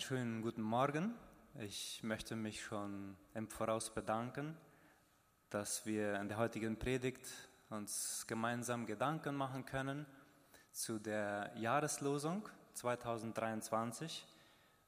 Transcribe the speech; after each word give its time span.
Einen 0.00 0.08
schönen 0.08 0.40
guten 0.40 0.62
Morgen. 0.62 1.14
Ich 1.58 2.02
möchte 2.02 2.34
mich 2.34 2.64
schon 2.64 3.18
im 3.34 3.46
Voraus 3.48 3.92
bedanken, 3.92 4.56
dass 5.50 5.84
wir 5.84 6.14
in 6.14 6.26
der 6.26 6.38
heutigen 6.38 6.78
Predigt 6.78 7.28
uns 7.68 8.24
gemeinsam 8.26 8.86
Gedanken 8.86 9.36
machen 9.36 9.66
können 9.66 10.06
zu 10.72 10.98
der 10.98 11.52
Jahreslosung 11.56 12.48
2023. 12.72 14.26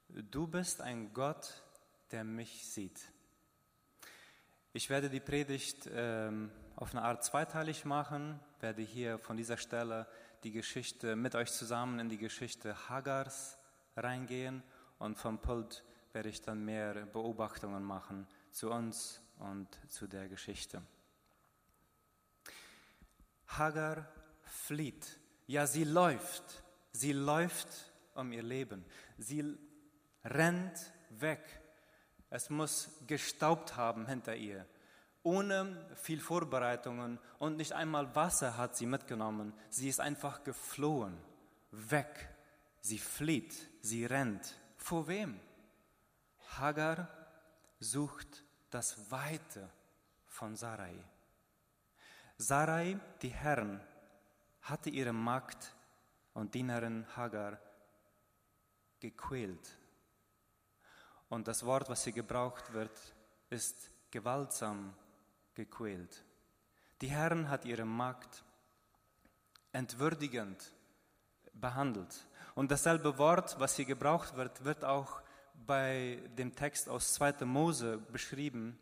Du 0.08 0.46
bist 0.46 0.80
ein 0.80 1.12
Gott, 1.12 1.62
der 2.10 2.24
mich 2.24 2.66
sieht. 2.66 2.98
Ich 4.72 4.88
werde 4.88 5.10
die 5.10 5.20
Predigt 5.20 5.90
ähm, 5.92 6.50
auf 6.74 6.94
eine 6.94 7.02
Art 7.02 7.22
zweiteilig 7.22 7.84
machen, 7.84 8.40
werde 8.60 8.80
hier 8.80 9.18
von 9.18 9.36
dieser 9.36 9.58
Stelle 9.58 10.06
die 10.42 10.52
Geschichte 10.52 11.16
mit 11.16 11.34
euch 11.34 11.52
zusammen 11.52 11.98
in 11.98 12.08
die 12.08 12.16
Geschichte 12.16 12.88
Hagars 12.88 13.58
reingehen 13.94 14.62
und 15.02 15.18
vom 15.18 15.38
Pult 15.40 15.82
werde 16.12 16.28
ich 16.28 16.42
dann 16.42 16.64
mehr 16.64 16.94
Beobachtungen 17.06 17.82
machen 17.82 18.28
zu 18.52 18.70
uns 18.70 19.20
und 19.40 19.68
zu 19.88 20.06
der 20.06 20.28
Geschichte. 20.28 20.80
Hagar 23.48 24.06
flieht. 24.44 25.18
Ja, 25.48 25.66
sie 25.66 25.82
läuft. 25.82 26.62
Sie 26.92 27.12
läuft 27.12 27.66
um 28.14 28.30
ihr 28.30 28.44
Leben. 28.44 28.84
Sie 29.18 29.58
rennt 30.24 30.92
weg. 31.10 31.42
Es 32.30 32.48
muss 32.48 32.88
gestaubt 33.08 33.76
haben 33.76 34.06
hinter 34.06 34.36
ihr. 34.36 34.66
Ohne 35.24 35.84
viel 35.96 36.20
Vorbereitungen 36.20 37.18
und 37.40 37.56
nicht 37.56 37.72
einmal 37.72 38.14
Wasser 38.14 38.56
hat 38.56 38.76
sie 38.76 38.86
mitgenommen. 38.86 39.52
Sie 39.68 39.88
ist 39.88 39.98
einfach 39.98 40.44
geflohen, 40.44 41.18
weg. 41.72 42.28
Sie 42.80 42.98
flieht, 42.98 43.54
sie 43.80 44.04
rennt. 44.04 44.61
Vor 44.82 45.06
wem? 45.06 45.38
Hagar 46.58 47.08
sucht 47.78 48.42
das 48.68 49.10
Weite 49.12 49.70
von 50.26 50.56
Sarai. 50.56 50.92
Sarai, 52.36 52.98
die 53.22 53.28
Herrin, 53.28 53.80
hatte 54.62 54.90
ihre 54.90 55.12
Magd 55.12 55.72
und 56.34 56.52
Dienerin 56.52 57.06
Hagar 57.16 57.60
gequält. 58.98 59.78
Und 61.28 61.46
das 61.46 61.64
Wort, 61.64 61.88
was 61.88 62.02
hier 62.02 62.12
gebraucht 62.12 62.72
wird, 62.72 63.14
ist 63.50 63.88
gewaltsam 64.10 64.94
gequält. 65.54 66.24
Die 67.00 67.08
Herrin 67.08 67.48
hat 67.48 67.64
ihre 67.64 67.84
Magd 67.84 68.44
entwürdigend 69.70 70.72
behandelt. 71.52 72.26
Und 72.54 72.70
dasselbe 72.70 73.16
Wort, 73.18 73.58
was 73.58 73.76
hier 73.76 73.84
gebraucht 73.84 74.36
wird, 74.36 74.64
wird 74.64 74.84
auch 74.84 75.22
bei 75.66 76.22
dem 76.36 76.54
Text 76.54 76.88
aus 76.88 77.14
2. 77.14 77.44
Mose 77.44 77.98
beschrieben, 77.98 78.78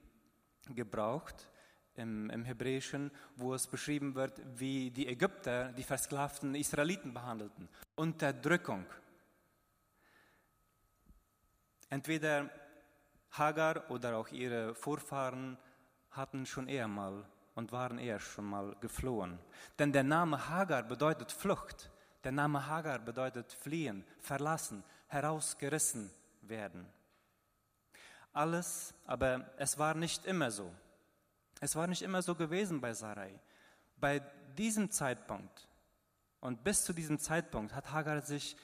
gebraucht 0.74 1.48
im, 1.94 2.30
im 2.30 2.44
Hebräischen, 2.44 3.10
wo 3.36 3.54
es 3.54 3.66
beschrieben 3.66 4.14
wird, 4.14 4.40
wie 4.58 4.90
die 4.90 5.06
Ägypter 5.06 5.72
die 5.72 5.82
versklavten 5.82 6.54
Israeliten 6.54 7.12
behandelten. 7.12 7.68
Unterdrückung. 7.96 8.86
Entweder 11.88 12.50
Hagar 13.32 13.90
oder 13.90 14.16
auch 14.16 14.28
ihre 14.28 14.74
Vorfahren 14.74 15.58
hatten 16.10 16.46
schon 16.46 16.68
eher 16.68 16.88
mal 16.88 17.24
und 17.54 17.72
waren 17.72 17.98
eher 17.98 18.18
schon 18.18 18.46
mal 18.46 18.74
geflohen. 18.80 19.38
Denn 19.78 19.92
der 19.92 20.02
Name 20.04 20.48
Hagar 20.48 20.82
bedeutet 20.82 21.30
Flucht. 21.30 21.90
Der 22.24 22.32
Name 22.32 22.66
Hagar 22.66 22.98
bedeutet 22.98 23.52
fliehen, 23.52 24.04
verlassen, 24.18 24.84
herausgerissen 25.08 26.10
werden. 26.42 26.86
Alles, 28.32 28.94
aber 29.06 29.50
es 29.56 29.78
war 29.78 29.94
nicht 29.94 30.26
immer 30.26 30.50
so. 30.50 30.72
Es 31.60 31.76
war 31.76 31.86
nicht 31.86 32.02
immer 32.02 32.22
so 32.22 32.34
gewesen 32.34 32.80
bei 32.80 32.92
Sarai. 32.92 33.38
Bei 33.96 34.20
diesem 34.56 34.90
Zeitpunkt 34.90 35.68
und 36.40 36.64
bis 36.64 36.84
zu 36.84 36.92
diesem 36.92 37.18
Zeitpunkt 37.18 37.74
hat 37.74 37.92
Hagar 37.92 38.22
sich, 38.22 38.56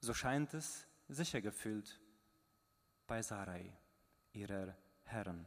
so 0.00 0.14
scheint 0.14 0.54
es, 0.54 0.86
sicher 1.08 1.40
gefühlt 1.40 2.00
bei 3.06 3.22
Sarai, 3.22 3.72
ihrer 4.32 4.74
Herrin. 5.04 5.44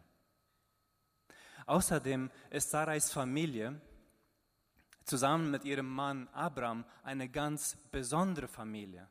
Außerdem 1.66 2.30
ist 2.52 2.70
Sarais 2.70 3.12
Familie 3.12 3.80
zusammen 5.06 5.52
mit 5.52 5.64
ihrem 5.64 5.88
Mann 5.88 6.28
Abraham 6.34 6.84
eine 7.04 7.30
ganz 7.30 7.78
besondere 7.92 8.48
Familie. 8.48 9.08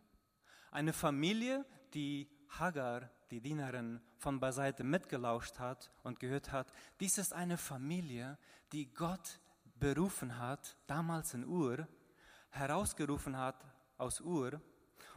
Eine 0.70 0.92
Familie, 0.92 1.64
die 1.94 2.28
Hagar, 2.48 3.10
die 3.30 3.40
Dienerin, 3.40 4.00
von 4.18 4.40
beiseite 4.40 4.84
mitgelauscht 4.84 5.58
hat 5.58 5.90
und 6.02 6.20
gehört 6.20 6.52
hat, 6.52 6.72
dies 7.00 7.18
ist 7.18 7.32
eine 7.32 7.56
Familie, 7.56 8.38
die 8.72 8.92
Gott 8.92 9.40
berufen 9.78 10.38
hat, 10.38 10.76
damals 10.86 11.34
in 11.34 11.46
Ur, 11.46 11.86
herausgerufen 12.50 13.36
hat 13.36 13.64
aus 13.98 14.20
Ur. 14.20 14.60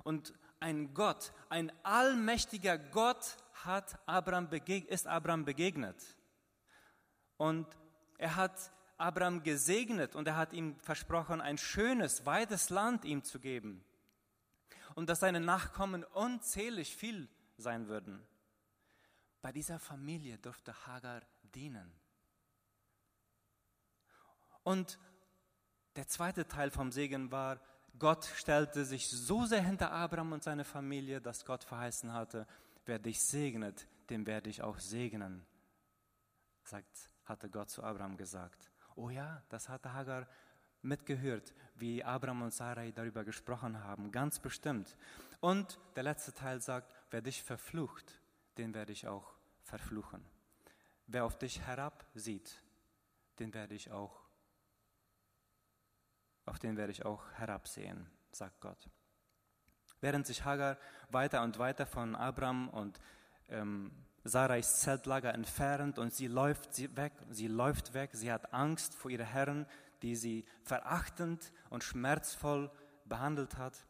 Und 0.03 0.33
ein 0.59 0.93
Gott, 0.93 1.33
ein 1.49 1.71
allmächtiger 1.83 2.77
Gott 2.77 3.37
hat 3.65 3.99
Abraham 4.07 4.49
ist 4.51 5.07
Abraham 5.07 5.45
begegnet. 5.45 6.03
Und 7.37 7.67
er 8.17 8.35
hat 8.35 8.71
Abraham 8.97 9.43
gesegnet 9.43 10.15
und 10.15 10.27
er 10.27 10.35
hat 10.35 10.53
ihm 10.53 10.75
versprochen, 10.79 11.41
ein 11.41 11.57
schönes, 11.57 12.25
weites 12.25 12.69
Land 12.69 13.05
ihm 13.05 13.23
zu 13.23 13.39
geben 13.39 13.83
und 14.95 15.09
dass 15.09 15.19
seine 15.19 15.39
Nachkommen 15.39 16.03
unzählig 16.03 16.95
viel 16.95 17.27
sein 17.57 17.87
würden. 17.87 18.25
Bei 19.41 19.51
dieser 19.51 19.77
Familie 19.77 20.39
durfte 20.39 20.87
Hagar 20.87 21.21
dienen. 21.53 21.93
Und 24.63 24.97
der 25.95 26.07
zweite 26.07 26.47
Teil 26.47 26.71
vom 26.71 26.91
Segen 26.91 27.31
war, 27.31 27.59
Gott 27.99 28.25
stellte 28.25 28.85
sich 28.85 29.07
so 29.07 29.45
sehr 29.45 29.61
hinter 29.61 29.91
Abraham 29.91 30.33
und 30.33 30.43
seine 30.43 30.65
Familie, 30.65 31.21
dass 31.21 31.45
Gott 31.45 31.63
verheißen 31.63 32.13
hatte, 32.13 32.47
wer 32.85 32.99
dich 32.99 33.21
segnet, 33.21 33.87
dem 34.09 34.25
werde 34.25 34.49
ich 34.49 34.61
auch 34.61 34.79
segnen, 34.79 35.45
sagt, 36.63 37.09
hatte 37.25 37.49
Gott 37.49 37.69
zu 37.69 37.83
Abraham 37.83 38.17
gesagt. 38.17 38.71
Oh 38.97 39.11
ja, 39.11 39.43
das 39.49 39.69
hatte 39.69 39.93
Hagar 39.93 40.27
mitgehört, 40.81 41.53
wie 41.75 42.03
Abraham 42.03 42.41
und 42.41 42.53
Sarai 42.53 42.91
darüber 42.91 43.23
gesprochen 43.23 43.83
haben, 43.83 44.11
ganz 44.11 44.39
bestimmt. 44.39 44.97
Und 45.39 45.79
der 45.95 46.01
letzte 46.01 46.33
Teil 46.33 46.59
sagt, 46.61 46.95
wer 47.11 47.21
dich 47.21 47.43
verflucht, 47.43 48.19
den 48.57 48.73
werde 48.73 48.91
ich 48.91 49.07
auch 49.07 49.35
verfluchen. 49.61 50.25
Wer 51.05 51.25
auf 51.25 51.37
dich 51.37 51.61
herabsieht, 51.61 52.59
den 53.37 53.53
werde 53.53 53.75
ich 53.75 53.91
auch, 53.91 54.19
auf 56.47 56.57
den 56.57 56.75
werde 56.75 56.91
ich 56.91 57.05
auch 57.05 57.29
herabsehen, 57.33 58.09
sagt 58.31 58.59
Gott. 58.61 58.89
Während 60.01 60.25
sich 60.25 60.43
Hagar 60.43 60.77
weiter 61.09 61.43
und 61.43 61.59
weiter 61.59 61.85
von 61.85 62.15
Abraham 62.15 62.69
und 62.69 62.99
ähm, 63.49 63.91
Sarais 64.27 64.81
Zeltlager 64.81 65.33
entfernt 65.33 65.99
und 65.99 66.13
sie 66.13 66.27
läuft 66.27 66.95
weg, 66.95 67.13
sie 67.29 67.47
läuft 67.47 67.93
weg, 67.93 68.11
sie 68.13 68.31
hat 68.31 68.53
Angst 68.53 68.93
vor 68.93 69.09
ihren 69.11 69.25
Herren, 69.25 69.65
die 70.01 70.15
sie 70.15 70.45
verachtend 70.63 71.51
und 71.69 71.83
schmerzvoll 71.83 72.71
behandelt 73.05 73.57
hat, 73.57 73.87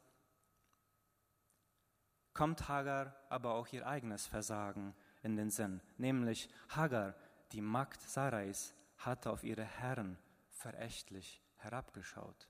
kommt 2.33 2.67
Hagar 2.67 3.15
aber 3.29 3.55
auch 3.55 3.67
ihr 3.73 3.87
eigenes 3.87 4.27
Versagen 4.27 4.95
in 5.23 5.35
den 5.35 5.49
Sinn, 5.49 5.81
nämlich 5.97 6.49
Hagar, 6.69 7.15
die 7.51 7.61
Magd 7.61 8.01
Sarais, 8.01 8.75
hatte 8.97 9.31
auf 9.31 9.43
ihre 9.43 9.63
Herren 9.63 10.17
verächtlich 10.49 11.41
herabgeschaut. 11.55 12.47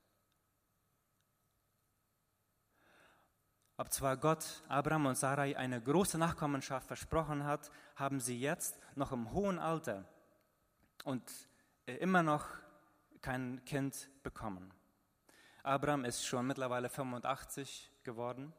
Ob 3.80 3.92
zwar 3.92 4.16
Gott 4.16 4.64
Abraham 4.66 5.06
und 5.06 5.16
Sarai 5.16 5.56
eine 5.56 5.80
große 5.80 6.18
Nachkommenschaft 6.18 6.88
versprochen 6.88 7.44
hat, 7.44 7.70
haben 7.94 8.18
sie 8.18 8.36
jetzt 8.36 8.76
noch 8.96 9.12
im 9.12 9.30
hohen 9.30 9.60
Alter 9.60 10.04
und 11.04 11.22
immer 11.86 12.24
noch 12.24 12.48
kein 13.22 13.64
Kind 13.64 14.10
bekommen. 14.24 14.74
Abraham 15.62 16.04
ist 16.04 16.26
schon 16.26 16.48
mittlerweile 16.48 16.88
85 16.88 17.92
geworden. 18.02 18.52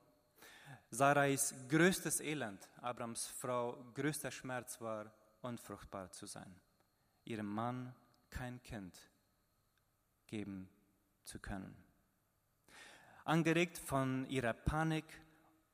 Sarais 0.90 1.54
größtes 1.68 2.22
Elend, 2.22 2.70
Abrahams 2.82 3.28
Frau 3.28 3.76
größter 3.96 4.32
Schmerz 4.32 4.80
war, 4.80 5.12
unfruchtbar 5.42 6.12
zu 6.14 6.28
sein, 6.28 6.56
ihrem 7.26 7.48
Mann 7.54 7.94
kein 8.30 8.64
Kind 8.64 8.98
geben 10.28 10.70
zu 11.26 11.40
können. 11.40 11.89
Angeregt 13.30 13.78
von 13.78 14.28
ihrer 14.28 14.54
Panik 14.54 15.06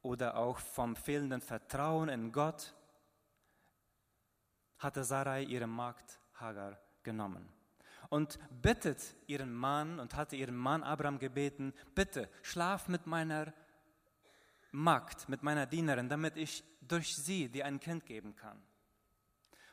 oder 0.02 0.36
auch 0.36 0.60
vom 0.60 0.94
fehlenden 0.94 1.40
Vertrauen 1.40 2.10
in 2.10 2.34
Gott, 2.34 2.76
hatte 4.78 5.06
Sarai 5.06 5.44
ihre 5.44 5.66
Magd 5.66 6.20
Hagar 6.34 6.78
genommen 7.02 7.48
und 8.10 8.38
bittet 8.62 9.16
ihren 9.28 9.54
Mann 9.54 10.02
und 10.02 10.16
hatte 10.16 10.36
ihren 10.36 10.58
Mann 10.58 10.84
Abraham 10.84 11.18
gebeten, 11.18 11.74
bitte 11.96 12.30
schlaf 12.42 12.90
mit 12.90 13.08
meiner 13.08 13.54
Magd, 14.74 15.30
mit 15.30 15.42
meiner 15.42 15.66
Dienerin, 15.66 16.10
damit 16.10 16.36
ich 16.36 16.62
durch 16.82 17.16
sie 17.16 17.48
dir 17.48 17.66
ein 17.66 17.80
Kind 17.80 18.06
geben 18.06 18.36
kann. 18.36 18.62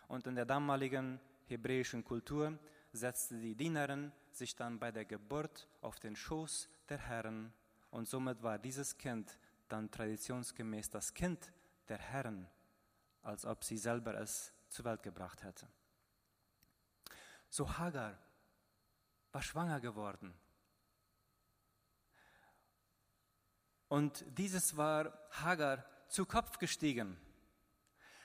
Und 0.07 0.29
in 0.29 0.37
der 0.37 0.47
damaligen 0.47 1.19
hebräischen 1.47 2.05
Kultur 2.05 2.57
setzte 2.93 3.41
die 3.41 3.57
Dienerin 3.57 4.13
sich 4.31 4.55
dann 4.55 4.79
bei 4.79 4.93
der 4.93 5.05
Geburt 5.05 5.69
auf 5.81 5.99
den 5.99 6.15
Schoß 6.15 6.69
der 6.89 6.99
Herren 6.99 7.53
und 7.93 8.09
somit 8.09 8.43
war 8.43 8.59
dieses 8.59 8.97
Kind 8.97 9.39
dann 9.69 9.91
traditionsgemäß 9.91 10.91
das 10.91 11.15
Kind 11.15 11.53
der 11.89 11.99
Herren, 11.99 12.49
als 13.23 13.45
ob 13.45 13.63
sie 13.63 13.77
selber 13.77 14.19
es 14.19 14.53
zur 14.69 14.87
Welt 14.87 15.03
gebracht 15.03 15.43
hätte. 15.45 15.69
So 17.51 17.79
Hagar 17.79 18.19
war 19.31 19.43
schwanger 19.43 19.79
geworden. 19.81 20.35
Und 23.89 24.25
dieses 24.39 24.79
war 24.79 25.13
Hagar 25.31 25.85
zu 26.09 26.25
Kopf 26.25 26.59
gestiegen. 26.59 27.19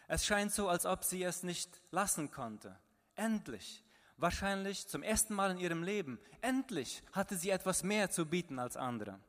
Es 0.07 0.25
scheint 0.25 0.53
so, 0.53 0.69
als 0.69 0.85
ob 0.85 1.03
sie 1.03 1.23
es 1.23 1.43
nicht 1.43 1.81
lassen 1.91 2.31
konnte. 2.31 2.79
Endlich, 3.15 3.83
wahrscheinlich 4.15 4.87
zum 4.87 5.03
ersten 5.03 5.33
Mal 5.33 5.51
in 5.51 5.57
ihrem 5.57 5.83
Leben, 5.83 6.21
endlich 6.39 7.03
hatte 7.11 7.35
sie 7.35 7.49
etwas 7.49 7.83
mehr 7.83 8.09
zu 8.09 8.25
bieten 8.25 8.59
als 8.59 8.77
andere. 8.77 9.19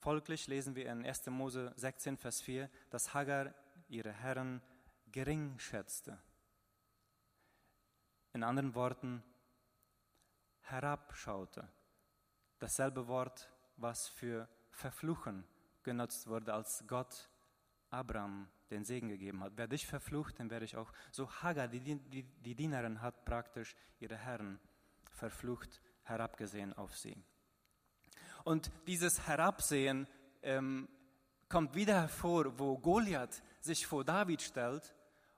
Folglich 0.00 0.46
lesen 0.46 0.74
wir 0.74 0.90
in 0.90 1.04
1. 1.04 1.26
Mose 1.26 1.74
16, 1.76 2.16
Vers 2.16 2.40
4, 2.40 2.70
dass 2.88 3.12
Hagar 3.12 3.54
ihre 3.86 4.12
Herren 4.12 4.62
gering 5.12 5.58
schätzte. 5.58 6.18
In 8.32 8.42
anderen 8.42 8.74
Worten, 8.74 9.22
herabschaute. 10.62 11.68
Dasselbe 12.58 13.08
Wort, 13.08 13.52
was 13.76 14.08
für 14.08 14.48
verfluchen 14.70 15.44
genutzt 15.82 16.26
wurde, 16.28 16.54
als 16.54 16.82
Gott 16.86 17.28
Abraham 17.90 18.48
den 18.70 18.84
Segen 18.84 19.10
gegeben 19.10 19.42
hat. 19.42 19.52
Wer 19.56 19.68
dich 19.68 19.86
verflucht, 19.86 20.38
den 20.38 20.48
werde 20.48 20.64
ich 20.64 20.76
auch. 20.76 20.92
So 21.10 21.30
Hagar, 21.30 21.68
die, 21.68 21.80
die, 21.80 22.22
die 22.22 22.54
Dienerin, 22.54 23.02
hat 23.02 23.26
praktisch 23.26 23.76
ihre 23.98 24.16
Herren 24.16 24.58
verflucht, 25.12 25.82
herabgesehen 26.04 26.72
auf 26.72 26.96
sie. 26.96 27.22
Und 28.44 28.70
dieses 28.86 29.26
Herabsehen 29.26 30.06
ähm, 30.42 30.88
kommt 31.48 31.74
wieder 31.74 32.00
hervor, 32.02 32.58
wo 32.58 32.78
Goliath 32.78 33.42
sich 33.60 33.86
vor 33.86 34.04
David 34.04 34.40
stellt 34.42 34.94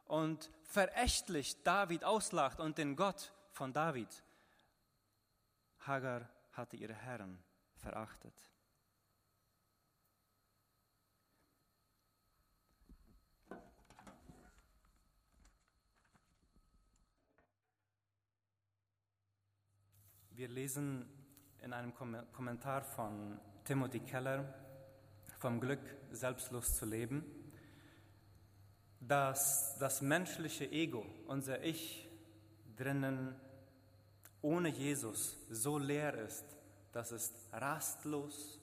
und 0.06 0.50
verächtlich 0.64 1.62
David 1.62 2.04
auslacht 2.04 2.60
und 2.60 2.78
den 2.78 2.96
Gott 2.96 3.32
von 3.50 3.72
David. 3.72 4.22
Hagar 5.81 6.28
hatte 6.52 6.76
ihre 6.76 6.94
Herren 6.94 7.43
verachtet. 7.76 8.34
Wir 20.31 20.48
lesen 20.48 21.21
in 21.62 21.73
einem 21.73 21.94
Kommentar 21.94 22.82
von 22.82 23.38
Timothy 23.64 24.00
Keller 24.00 24.53
vom 25.38 25.61
Glück, 25.61 25.81
selbstlos 26.11 26.76
zu 26.76 26.87
leben, 26.87 27.25
dass 29.00 29.76
das 29.79 30.03
menschliche 30.03 30.70
Ego, 30.70 31.05
unser 31.26 31.62
Ich 31.62 32.09
drinnen 32.76 33.35
ohne 34.41 34.69
Jesus 34.69 35.37
so 35.50 35.79
leer 35.79 36.14
ist, 36.14 36.44
dass 36.93 37.12
es 37.12 37.32
rastlos 37.53 38.61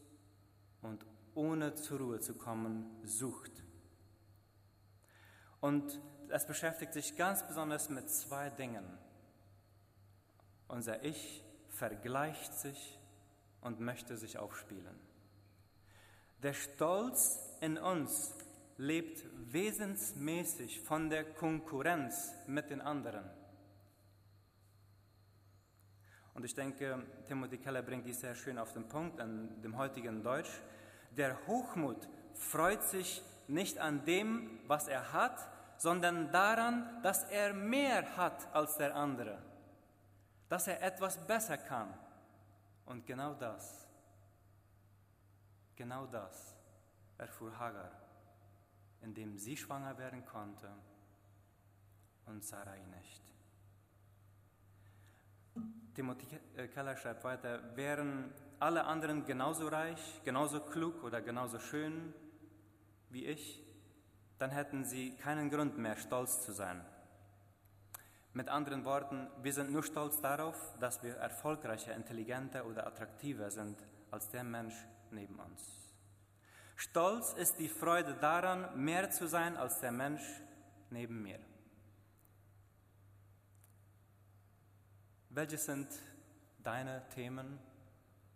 und 0.81 1.05
ohne 1.35 1.73
zur 1.75 1.99
Ruhe 1.99 2.19
zu 2.19 2.35
kommen 2.35 2.85
sucht. 3.05 3.63
Und 5.61 6.01
es 6.29 6.45
beschäftigt 6.45 6.93
sich 6.93 7.15
ganz 7.17 7.45
besonders 7.47 7.89
mit 7.89 8.09
zwei 8.09 8.49
Dingen. 8.49 8.85
Unser 10.67 11.03
Ich 11.03 11.43
vergleicht 11.79 12.53
sich 12.53 12.99
und 13.61 13.79
möchte 13.79 14.17
sich 14.17 14.37
aufspielen. 14.37 14.99
Der 16.43 16.53
Stolz 16.53 17.39
in 17.61 17.77
uns 17.77 18.35
lebt 18.77 19.25
wesensmäßig 19.51 20.81
von 20.81 21.09
der 21.09 21.23
Konkurrenz 21.23 22.33
mit 22.47 22.69
den 22.69 22.81
anderen. 22.81 23.25
Und 26.33 26.45
ich 26.45 26.53
denke, 26.53 27.01
Timothy 27.27 27.57
Keller 27.57 27.81
bringt 27.81 28.05
dies 28.05 28.19
sehr 28.19 28.35
schön 28.35 28.57
auf 28.57 28.73
den 28.73 28.87
Punkt 28.87 29.19
in 29.19 29.61
dem 29.61 29.77
heutigen 29.77 30.21
Deutsch. 30.21 30.61
Der 31.17 31.35
Hochmut 31.47 32.07
freut 32.33 32.83
sich 32.83 33.21
nicht 33.47 33.77
an 33.77 34.05
dem, 34.05 34.59
was 34.67 34.87
er 34.87 35.11
hat, 35.11 35.47
sondern 35.77 36.31
daran, 36.31 37.01
dass 37.03 37.23
er 37.23 37.53
mehr 37.53 38.17
hat 38.17 38.53
als 38.53 38.77
der 38.77 38.95
andere 38.95 39.48
dass 40.49 40.67
er 40.67 40.81
etwas 40.81 41.17
besser 41.25 41.57
kann. 41.57 41.93
Und 42.85 43.05
genau 43.05 43.35
das, 43.35 43.87
genau 45.75 46.07
das 46.07 46.55
erfuhr 47.17 47.57
Hagar, 47.57 47.91
indem 49.01 49.37
sie 49.37 49.55
schwanger 49.55 49.97
werden 49.97 50.25
konnte 50.25 50.67
und 52.25 52.43
Sarai 52.43 52.79
nicht. 52.97 53.21
Timothy 55.93 56.39
Keller 56.73 56.97
schreibt 56.97 57.23
weiter, 57.23 57.75
wären 57.75 58.33
alle 58.59 58.85
anderen 58.85 59.25
genauso 59.25 59.67
reich, 59.67 60.21
genauso 60.23 60.61
klug 60.61 61.03
oder 61.03 61.21
genauso 61.21 61.59
schön 61.59 62.13
wie 63.09 63.25
ich, 63.25 63.63
dann 64.37 64.51
hätten 64.51 64.85
sie 64.85 65.15
keinen 65.17 65.49
Grund 65.49 65.77
mehr, 65.77 65.95
stolz 65.97 66.45
zu 66.45 66.53
sein. 66.53 66.85
Mit 68.33 68.47
anderen 68.47 68.85
Worten, 68.85 69.27
wir 69.41 69.53
sind 69.53 69.71
nur 69.71 69.83
stolz 69.83 70.21
darauf, 70.21 70.77
dass 70.79 71.01
wir 71.01 71.15
erfolgreicher, 71.15 71.95
intelligenter 71.95 72.65
oder 72.65 72.85
attraktiver 72.85 73.49
sind 73.49 73.83
als 74.11 74.29
der 74.29 74.43
Mensch 74.43 74.75
neben 75.11 75.39
uns. 75.39 75.63
Stolz 76.75 77.33
ist 77.33 77.57
die 77.59 77.67
Freude 77.67 78.13
daran, 78.15 78.81
mehr 78.81 79.09
zu 79.09 79.27
sein 79.27 79.57
als 79.57 79.79
der 79.79 79.91
Mensch 79.91 80.23
neben 80.91 81.21
mir. 81.23 81.39
Welche 85.29 85.57
sind 85.57 85.87
deine 86.63 87.07
Themen, 87.09 87.59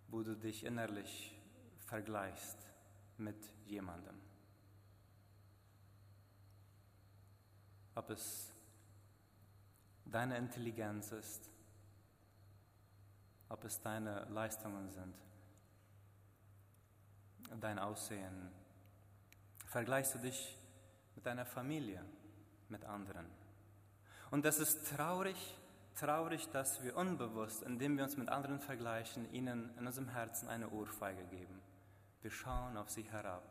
wo 0.07 0.23
du 0.23 0.35
dich 0.35 0.65
innerlich 0.65 1.39
vergleichst 1.85 2.57
mit 3.17 3.37
jemandem? 3.65 4.19
Ob 7.95 8.09
es 8.09 8.52
deine 10.13 10.37
Intelligenz 10.37 11.11
ist, 11.11 11.49
ob 13.49 13.63
es 13.63 13.81
deine 13.81 14.25
Leistungen 14.25 14.89
sind, 14.91 15.15
dein 17.59 17.79
Aussehen. 17.79 18.51
Vergleichst 19.65 20.15
du 20.15 20.19
dich 20.19 20.57
mit 21.15 21.25
deiner 21.25 21.45
Familie, 21.45 22.03
mit 22.69 22.85
anderen. 22.85 23.25
Und 24.29 24.45
es 24.45 24.59
ist 24.59 24.95
traurig, 24.95 25.57
traurig, 25.95 26.47
dass 26.51 26.83
wir 26.83 26.95
unbewusst, 26.95 27.63
indem 27.63 27.97
wir 27.97 28.03
uns 28.03 28.15
mit 28.15 28.29
anderen 28.29 28.59
vergleichen, 28.59 29.31
ihnen 29.31 29.75
in 29.77 29.87
unserem 29.87 30.09
Herzen 30.09 30.47
eine 30.47 30.69
Ohrfeige 30.69 31.23
geben. 31.25 31.59
Wir 32.21 32.31
schauen 32.31 32.77
auf 32.77 32.89
sie 32.89 33.03
herab. 33.03 33.43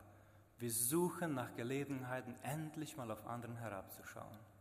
Wir 0.59 0.71
suchen 0.71 1.35
nach 1.35 1.55
Gelegenheiten, 1.57 2.37
endlich 2.43 2.97
mal 2.97 3.11
auf 3.11 3.27
anderen 3.27 3.57
herabzuschauen. 3.57 4.52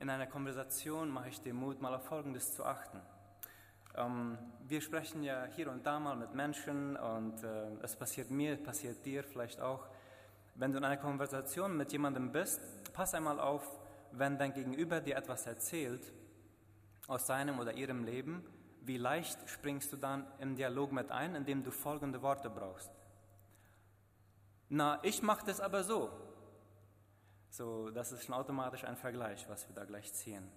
In 0.00 0.10
einer 0.10 0.28
Konversation 0.28 1.10
mache 1.10 1.28
ich 1.28 1.40
den 1.40 1.56
Mut, 1.56 1.80
mal 1.82 1.92
auf 1.92 2.04
Folgendes 2.04 2.54
zu 2.54 2.64
achten. 2.64 3.00
Ähm, 3.96 4.38
wir 4.68 4.80
sprechen 4.80 5.24
ja 5.24 5.46
hier 5.56 5.68
und 5.72 5.84
da 5.84 5.98
mal 5.98 6.14
mit 6.14 6.34
Menschen 6.34 6.96
und 6.96 7.42
äh, 7.42 7.66
es 7.82 7.96
passiert 7.96 8.30
mir, 8.30 8.56
passiert 8.56 9.04
dir 9.04 9.24
vielleicht 9.24 9.60
auch. 9.60 9.88
Wenn 10.54 10.70
du 10.70 10.78
in 10.78 10.84
einer 10.84 10.98
Konversation 10.98 11.76
mit 11.76 11.90
jemandem 11.90 12.30
bist, 12.30 12.60
pass 12.92 13.12
einmal 13.12 13.40
auf, 13.40 13.64
wenn 14.12 14.38
dein 14.38 14.52
Gegenüber 14.52 15.00
dir 15.00 15.16
etwas 15.16 15.46
erzählt 15.46 16.12
aus 17.08 17.26
seinem 17.26 17.58
oder 17.58 17.74
ihrem 17.74 18.04
Leben, 18.04 18.44
wie 18.82 18.98
leicht 18.98 19.38
springst 19.48 19.92
du 19.92 19.96
dann 19.96 20.28
im 20.38 20.54
Dialog 20.54 20.92
mit 20.92 21.10
ein, 21.10 21.34
indem 21.34 21.64
du 21.64 21.72
folgende 21.72 22.22
Worte 22.22 22.50
brauchst. 22.50 22.90
Na, 24.68 25.00
ich 25.02 25.22
mache 25.22 25.44
das 25.46 25.60
aber 25.60 25.82
so. 25.82 26.10
So, 27.50 27.90
das 27.90 28.12
ist 28.12 28.24
schon 28.24 28.34
automatisch 28.34 28.84
ein 28.84 28.96
Vergleich, 28.96 29.48
was 29.48 29.68
wir 29.68 29.74
da 29.74 29.84
gleich 29.84 30.12
ziehen. 30.12 30.48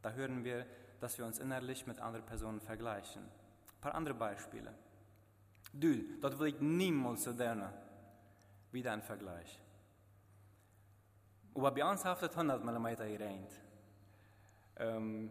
Da 0.00 0.10
hören 0.12 0.44
wir, 0.44 0.66
dass 1.00 1.18
wir 1.18 1.24
uns 1.24 1.38
innerlich 1.38 1.86
mit 1.86 2.00
anderen 2.00 2.26
Personen 2.26 2.60
vergleichen. 2.60 3.22
Ein 3.22 3.80
paar 3.80 3.94
andere 3.94 4.14
Beispiele. 4.14 4.74
Du, 5.72 6.18
dat 6.20 6.38
wil 6.38 6.46
ik 6.46 6.60
niemals 6.60 7.26
lernen. 7.26 7.72
Wieder 8.72 8.92
ein 8.92 9.02
Vergleich. 9.02 9.60
Och 11.54 11.70
bei 11.70 11.84
uns 11.84 12.04
haftet 12.04 12.32
100 12.34 12.64
mm 12.64 12.86
i 12.86 13.18
ähm, 14.76 15.30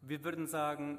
Wir 0.00 0.24
würden 0.24 0.48
sagen, 0.48 0.98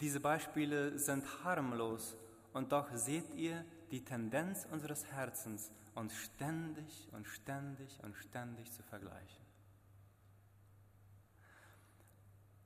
Diese 0.00 0.20
Beispiele 0.20 0.96
sind 0.96 1.24
harmlos 1.42 2.16
und 2.52 2.70
doch 2.70 2.86
seht 2.94 3.34
ihr 3.34 3.64
die 3.90 4.04
Tendenz 4.04 4.66
unseres 4.70 5.04
Herzens, 5.06 5.70
uns 5.94 6.14
ständig 6.14 7.08
und 7.12 7.26
ständig 7.26 7.98
und 8.02 8.14
ständig 8.14 8.72
zu 8.72 8.82
vergleichen. 8.82 9.46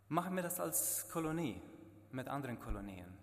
Machen 0.08 0.36
wir 0.36 0.42
das 0.42 0.60
als 0.60 1.08
Kolonie 1.08 1.62
mit 2.10 2.28
anderen 2.28 2.60
Kolonien. 2.60 3.16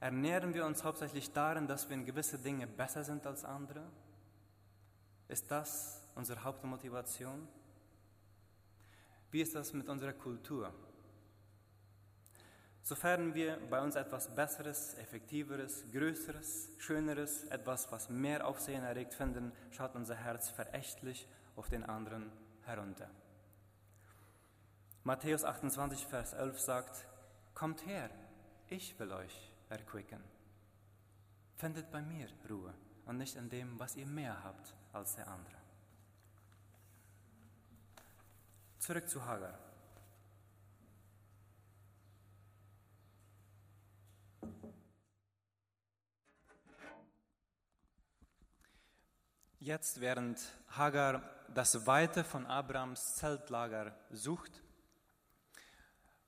Ernähren 0.00 0.52
wir 0.52 0.66
uns 0.66 0.84
hauptsächlich 0.84 1.32
darin, 1.32 1.66
dass 1.66 1.88
wir 1.88 1.96
in 1.96 2.04
gewisse 2.04 2.38
Dinge 2.38 2.66
besser 2.66 3.04
sind 3.04 3.26
als 3.26 3.44
andere? 3.44 3.84
Ist 5.28 5.50
das 5.50 6.02
unsere 6.14 6.44
Hauptmotivation? 6.44 7.48
Wie 9.30 9.40
ist 9.40 9.54
das 9.54 9.72
mit 9.72 9.88
unserer 9.88 10.12
Kultur? 10.12 10.72
Sofern 12.86 13.34
wir 13.34 13.58
bei 13.68 13.82
uns 13.82 13.96
etwas 13.96 14.32
Besseres, 14.32 14.94
Effektiveres, 14.94 15.82
Größeres, 15.90 16.68
Schöneres, 16.78 17.42
etwas, 17.46 17.90
was 17.90 18.08
mehr 18.08 18.46
Aufsehen 18.46 18.84
erregt 18.84 19.12
finden, 19.12 19.50
schaut 19.72 19.96
unser 19.96 20.14
Herz 20.14 20.50
verächtlich 20.50 21.26
auf 21.56 21.68
den 21.68 21.82
anderen 21.82 22.30
herunter. 22.64 23.10
Matthäus 25.02 25.42
28, 25.42 26.06
Vers 26.06 26.32
11 26.34 26.60
sagt, 26.60 27.08
Kommt 27.54 27.84
her, 27.86 28.08
ich 28.68 28.96
will 29.00 29.10
euch 29.10 29.52
erquicken. 29.68 30.22
Findet 31.56 31.90
bei 31.90 32.02
mir 32.02 32.28
Ruhe 32.48 32.72
und 33.04 33.18
nicht 33.18 33.34
in 33.34 33.48
dem, 33.48 33.80
was 33.80 33.96
ihr 33.96 34.06
mehr 34.06 34.44
habt 34.44 34.76
als 34.92 35.16
der 35.16 35.26
andere. 35.26 35.56
Zurück 38.78 39.08
zu 39.08 39.24
Hagar. 39.24 39.65
Jetzt, 49.66 50.00
während 50.00 50.40
Hagar 50.68 51.28
das 51.52 51.88
Weite 51.88 52.22
von 52.22 52.46
Abrams 52.46 53.16
Zeltlager 53.16 53.98
sucht 54.12 54.62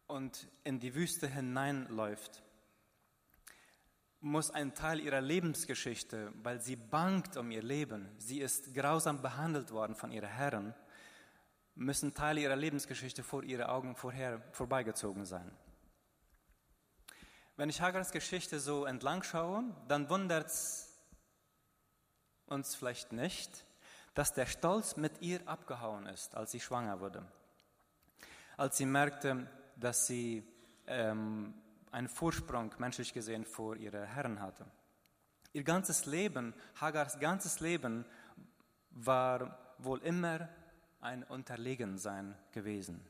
und 0.08 0.48
in 0.64 0.80
die 0.80 0.96
Wüste 0.96 1.28
hineinläuft, 1.28 2.42
muss 4.18 4.50
ein 4.50 4.74
Teil 4.74 4.98
ihrer 4.98 5.20
Lebensgeschichte, 5.20 6.32
weil 6.42 6.60
sie 6.60 6.74
bangt 6.74 7.36
um 7.36 7.52
ihr 7.52 7.62
Leben, 7.62 8.08
sie 8.18 8.40
ist 8.40 8.74
grausam 8.74 9.22
behandelt 9.22 9.70
worden 9.70 9.94
von 9.94 10.10
ihren 10.10 10.28
Herren, 10.28 10.74
müssen 11.76 12.14
Teile 12.14 12.40
ihrer 12.40 12.56
Lebensgeschichte 12.56 13.22
vor 13.22 13.44
ihren 13.44 13.66
Augen 13.66 13.94
vorher 13.94 14.42
vorbeigezogen 14.50 15.24
sein. 15.24 15.48
Wenn 17.54 17.70
ich 17.70 17.80
Hagars 17.80 18.10
Geschichte 18.10 18.58
so 18.58 18.84
entlang 18.84 19.22
schaue, 19.22 19.62
dann 19.86 20.10
wundert 20.10 20.48
es 20.48 20.87
uns 22.50 22.74
vielleicht 22.74 23.12
nicht, 23.12 23.64
dass 24.14 24.34
der 24.34 24.46
Stolz 24.46 24.96
mit 24.96 25.20
ihr 25.20 25.46
abgehauen 25.46 26.06
ist, 26.06 26.34
als 26.34 26.50
sie 26.50 26.60
schwanger 26.60 27.00
wurde. 27.00 27.24
Als 28.56 28.76
sie 28.76 28.86
merkte, 28.86 29.46
dass 29.76 30.06
sie 30.06 30.42
ähm, 30.86 31.54
einen 31.92 32.08
Vorsprung, 32.08 32.74
menschlich 32.78 33.12
gesehen, 33.12 33.44
vor 33.44 33.76
ihre 33.76 34.04
Herren 34.06 34.40
hatte. 34.40 34.66
Ihr 35.52 35.62
ganzes 35.62 36.06
Leben, 36.06 36.54
Hagars 36.80 37.18
ganzes 37.20 37.60
Leben, 37.60 38.04
war 38.90 39.58
wohl 39.78 40.00
immer 40.02 40.48
ein 41.00 41.22
Unterlegensein 41.24 42.36
gewesen. 42.52 43.06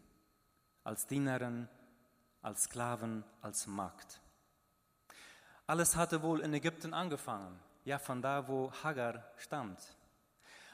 Als 0.84 1.06
Dienerin, 1.06 1.68
als 2.42 2.64
Sklaven, 2.64 3.24
als 3.40 3.66
Magd. 3.66 4.20
Alles 5.66 5.96
hatte 5.96 6.22
wohl 6.22 6.40
in 6.40 6.54
Ägypten 6.54 6.94
angefangen, 6.94 7.58
ja 7.88 7.98
von 7.98 8.20
da, 8.20 8.46
wo 8.46 8.70
Hagar 8.84 9.24
stammt. 9.38 9.78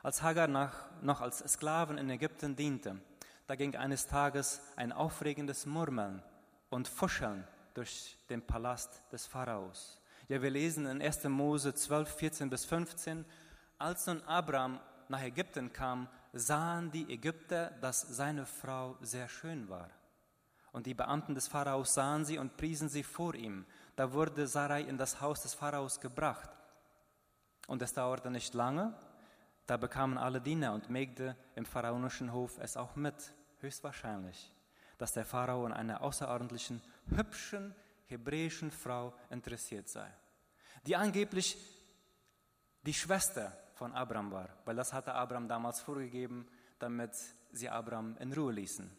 Als 0.03 0.21
Hagar 0.21 0.49
nach, 0.49 0.91
noch 1.01 1.21
als 1.21 1.39
Sklaven 1.39 1.97
in 1.97 2.11
Ägypten 2.11 2.57
diente, 2.57 3.01
da 3.47 3.55
ging 3.55 3.77
eines 3.77 4.09
Tages 4.09 4.61
ein 4.75 4.93
aufregendes 4.93 5.65
Murmeln 5.65 6.23
und 6.71 6.89
Fuscheln 6.89 7.47
durch 7.73 8.19
den 8.29 8.43
Palast 8.43 9.03
des 9.13 9.27
Pharaos. 9.27 10.01
Ja, 10.29 10.43
wir 10.43 10.51
lesen 10.51 10.87
in 10.87 11.01
1. 11.01 11.25
Mose 11.25 11.73
12, 11.73 12.15
14 12.17 12.51
bis 12.51 12.65
15, 12.65 13.25
als 13.79 14.07
nun 14.07 14.23
Abraham 14.25 14.81
nach 15.09 15.23
Ägypten 15.23 15.73
kam, 15.73 16.09
sahen 16.33 16.91
die 16.91 17.13
Ägypter, 17.13 17.71
dass 17.81 18.01
seine 18.01 18.45
Frau 18.45 18.97
sehr 19.03 19.29
schön 19.29 19.69
war. 19.69 19.89
Und 20.73 20.87
die 20.87 20.95
Beamten 20.95 21.37
des 21.37 21.47
Pharaos 21.47 21.95
sahen 21.95 22.25
sie 22.25 22.39
und 22.39 22.57
priesen 22.57 22.89
sie 22.89 23.05
vor 23.05 23.37
ihm. 23.37 23.67
Da 23.95 24.13
wurde 24.13 24.49
Sarai 24.49 24.83
in 24.83 24.99
das 24.99 25.21
Haus 25.21 25.43
des 25.43 25.55
Pharaos 25.55 26.01
gebracht. 26.01 26.51
Und 27.67 27.83
es 27.83 27.95
dauerte 27.95 28.31
nicht 28.31 28.55
lange, 28.55 28.95
da 29.67 29.77
bekamen 29.77 30.19
alle 30.19 30.41
Diener 30.41 30.73
und 30.75 30.91
Mägde 30.91 31.37
im 31.55 31.65
pharaonischen 31.65 32.33
Hof 32.33 32.59
es 32.59 32.77
auch 32.77 32.97
mit, 32.97 33.15
höchstwahrscheinlich, 33.61 34.53
dass 34.99 35.13
der 35.13 35.25
Pharao 35.25 35.65
an 35.65 35.73
einer 35.73 36.03
außerordentlichen 36.03 36.83
hübschen 37.09 37.75
hebräischen 38.07 38.71
Frau 38.71 39.15
interessiert 39.31 39.89
sei, 39.89 40.07
die 40.87 40.97
angeblich 40.97 41.57
die 42.83 42.93
Schwester 42.93 43.57
von 43.73 43.93
Abraham 43.93 44.31
war, 44.31 44.49
weil 44.67 44.77
das 44.77 44.93
hatte 44.93 45.15
Abraham 45.15 45.49
damals 45.49 45.81
vorgegeben, 45.81 46.47
damit 46.79 47.13
sie 47.53 47.71
Abraham 47.71 48.17
in 48.19 48.33
Ruhe 48.33 48.53
ließen. 48.53 48.91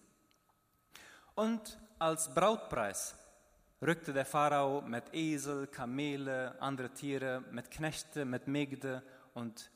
Und 1.36 1.78
als 2.00 2.34
Brautpreis 2.34 3.16
rückte 3.86 4.14
der 4.14 4.26
Pharao 4.26 4.82
mit 4.82 5.14
Esel, 5.14 5.68
Kamele, 5.68 6.60
andere 6.60 6.90
Tiere, 6.90 7.44
mit 7.52 7.70
Knechte, 7.70 8.26
mit 8.26 8.48
Mägde 8.48 9.04
und 9.34 9.72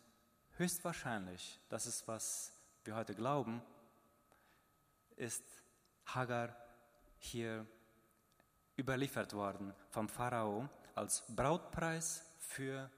höchstwahrscheinlich, 0.58 1.60
das 1.70 1.86
ist 1.86 2.08
was 2.08 2.54
wir 2.84 2.96
heute 2.96 3.14
glauben, 3.14 3.62
ist 5.16 5.44
Hagar 6.06 6.56
hier 7.18 7.66
überliefert 8.78 9.34
worden 9.34 9.74
vom 9.90 10.10
Pharao 10.10 10.68
als 10.96 11.24
Brautpreis 11.28 12.24
für, 12.40 12.90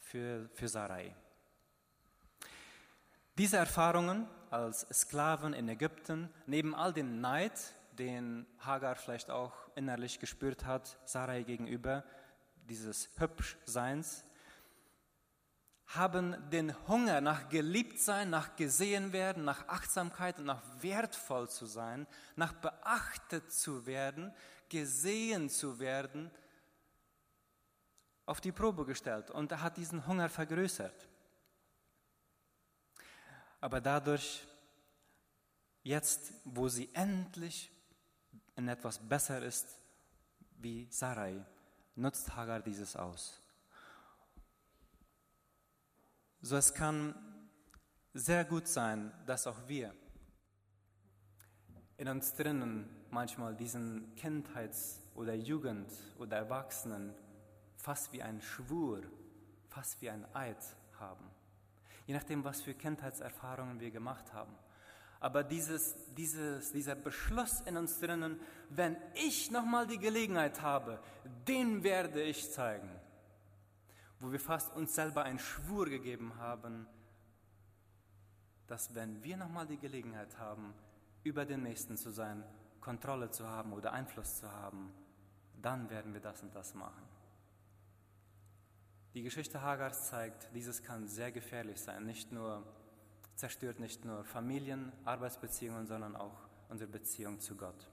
für, 0.00 0.48
für 0.54 0.68
Sarai. 0.68 1.14
Diese 3.38 3.56
Erfahrungen 3.56 4.28
als 4.50 4.86
Sklaven 4.92 5.54
in 5.54 5.68
Ägypten, 5.68 6.28
neben 6.46 6.74
all 6.74 6.92
dem 6.92 7.20
Neid, 7.20 7.52
den 8.02 8.46
Hagar 8.58 8.96
vielleicht 8.96 9.30
auch 9.30 9.52
innerlich 9.76 10.18
gespürt 10.18 10.64
hat, 10.64 10.98
Sarai 11.04 11.44
gegenüber, 11.44 12.04
dieses 12.68 13.08
Hübschseins, 13.16 14.24
haben 15.86 16.50
den 16.50 16.74
Hunger 16.88 17.20
nach 17.20 17.48
Geliebtsein, 17.48 18.28
nach 18.30 18.56
gesehen 18.56 19.12
werden, 19.12 19.44
nach 19.44 19.68
Achtsamkeit 19.68 20.40
und 20.40 20.46
nach 20.46 20.62
wertvoll 20.80 21.48
zu 21.48 21.66
sein, 21.66 22.08
nach 22.34 22.52
beachtet 22.54 23.52
zu 23.52 23.86
werden, 23.86 24.34
gesehen 24.68 25.48
zu 25.48 25.78
werden, 25.78 26.30
auf 28.26 28.40
die 28.40 28.52
Probe 28.52 28.84
gestellt 28.84 29.30
und 29.30 29.52
er 29.52 29.62
hat 29.62 29.76
diesen 29.76 30.06
Hunger 30.06 30.28
vergrößert. 30.28 31.08
Aber 33.60 33.80
dadurch, 33.80 34.46
jetzt, 35.82 36.32
wo 36.44 36.68
sie 36.68 36.92
endlich 36.94 37.71
in 38.56 38.68
etwas 38.68 38.98
besser 38.98 39.42
ist 39.42 39.66
wie 40.58 40.86
Sarai, 40.90 41.44
nutzt 41.96 42.34
Hagar 42.36 42.60
dieses 42.60 42.96
aus. 42.96 43.40
So 46.40 46.56
es 46.56 46.72
kann 46.74 47.14
sehr 48.14 48.44
gut 48.44 48.68
sein, 48.68 49.12
dass 49.26 49.46
auch 49.46 49.68
wir 49.68 49.94
in 51.96 52.08
uns 52.08 52.34
drinnen 52.34 52.88
manchmal 53.10 53.54
diesen 53.54 54.14
Kindheits- 54.16 55.00
oder 55.14 55.34
Jugend- 55.34 55.92
oder 56.18 56.38
Erwachsenen 56.38 57.14
fast 57.76 58.12
wie 58.12 58.22
ein 58.22 58.40
Schwur, 58.40 59.02
fast 59.68 60.00
wie 60.00 60.10
ein 60.10 60.26
Eid 60.34 60.64
haben. 60.98 61.30
Je 62.06 62.14
nachdem, 62.14 62.42
was 62.42 62.60
für 62.60 62.74
Kindheitserfahrungen 62.74 63.78
wir 63.78 63.90
gemacht 63.90 64.32
haben. 64.32 64.52
Aber 65.22 65.44
dieses, 65.44 65.94
dieses, 66.16 66.72
dieser 66.72 66.96
Beschluss 66.96 67.60
in 67.60 67.76
uns 67.76 68.00
drinnen, 68.00 68.40
wenn 68.70 68.96
ich 69.14 69.52
nochmal 69.52 69.86
die 69.86 69.98
Gelegenheit 69.98 70.62
habe, 70.62 70.98
den 71.46 71.84
werde 71.84 72.20
ich 72.20 72.50
zeigen. 72.50 72.90
Wo 74.18 74.32
wir 74.32 74.40
fast 74.40 74.74
uns 74.74 74.96
selber 74.96 75.22
einen 75.22 75.38
Schwur 75.38 75.88
gegeben 75.88 76.34
haben, 76.38 76.88
dass 78.66 78.96
wenn 78.96 79.22
wir 79.22 79.36
nochmal 79.36 79.68
die 79.68 79.78
Gelegenheit 79.78 80.38
haben, 80.38 80.74
über 81.22 81.44
den 81.44 81.62
Nächsten 81.62 81.96
zu 81.96 82.10
sein, 82.10 82.42
Kontrolle 82.80 83.30
zu 83.30 83.46
haben 83.46 83.72
oder 83.74 83.92
Einfluss 83.92 84.40
zu 84.40 84.50
haben, 84.50 84.92
dann 85.60 85.88
werden 85.88 86.14
wir 86.14 86.20
das 86.20 86.42
und 86.42 86.52
das 86.52 86.74
machen. 86.74 87.04
Die 89.14 89.22
Geschichte 89.22 89.62
Hagars 89.62 90.08
zeigt, 90.08 90.48
dieses 90.52 90.82
kann 90.82 91.06
sehr 91.06 91.30
gefährlich 91.30 91.80
sein. 91.80 92.06
Nicht 92.06 92.32
nur 92.32 92.66
zerstört 93.34 93.80
nicht 93.80 94.04
nur 94.04 94.24
Familien, 94.24 94.92
Arbeitsbeziehungen, 95.04 95.86
sondern 95.86 96.16
auch 96.16 96.48
unsere 96.68 96.90
Beziehung 96.90 97.40
zu 97.40 97.56
Gott. 97.56 97.88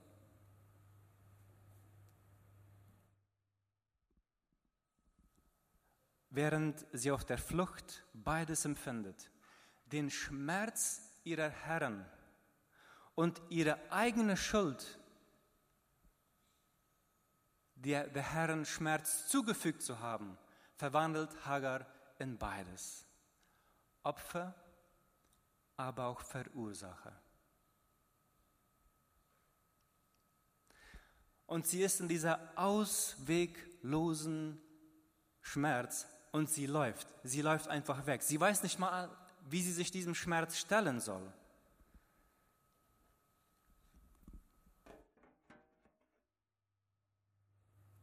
Während 6.30 6.86
sie 6.94 7.12
auf 7.12 7.26
der 7.26 7.40
Flucht 7.40 8.06
beides 8.14 8.64
empfindet, 8.66 9.32
den 9.88 10.12
Schmerz 10.12 11.02
ihrer 11.24 11.50
Herren 11.50 12.06
und 13.16 13.42
ihre 13.50 13.80
eigene 13.92 14.38
Schuld, 14.38 15.00
der, 17.76 18.08
der 18.08 18.34
Herren 18.34 18.66
Schmerz 18.66 19.28
zugefügt 19.28 19.82
zu 19.82 20.00
haben, 20.00 20.38
verwandelt 20.76 21.46
Hagar 21.46 21.86
in 22.20 22.38
beides. 22.38 23.06
Opfer 24.04 24.54
aber 25.80 26.08
auch 26.08 26.22
Verursacher. 26.22 27.14
Und 31.48 31.66
sie 31.66 31.82
ist 31.82 32.02
in 32.02 32.10
dieser 32.10 32.52
ausweglosen 32.56 34.62
Schmerz 35.42 36.06
und 36.34 36.50
sie 36.50 36.66
läuft. 36.66 37.08
Sie 37.24 37.42
läuft 37.42 37.70
einfach 37.70 38.06
weg. 38.06 38.24
Sie 38.24 38.38
weiß 38.40 38.62
nicht 38.62 38.78
mal, 38.78 39.10
wie 39.50 39.62
sie 39.62 39.72
sich 39.72 39.90
diesem 39.90 40.16
Schmerz 40.16 40.58
stellen 40.58 41.00
soll. 41.00 41.32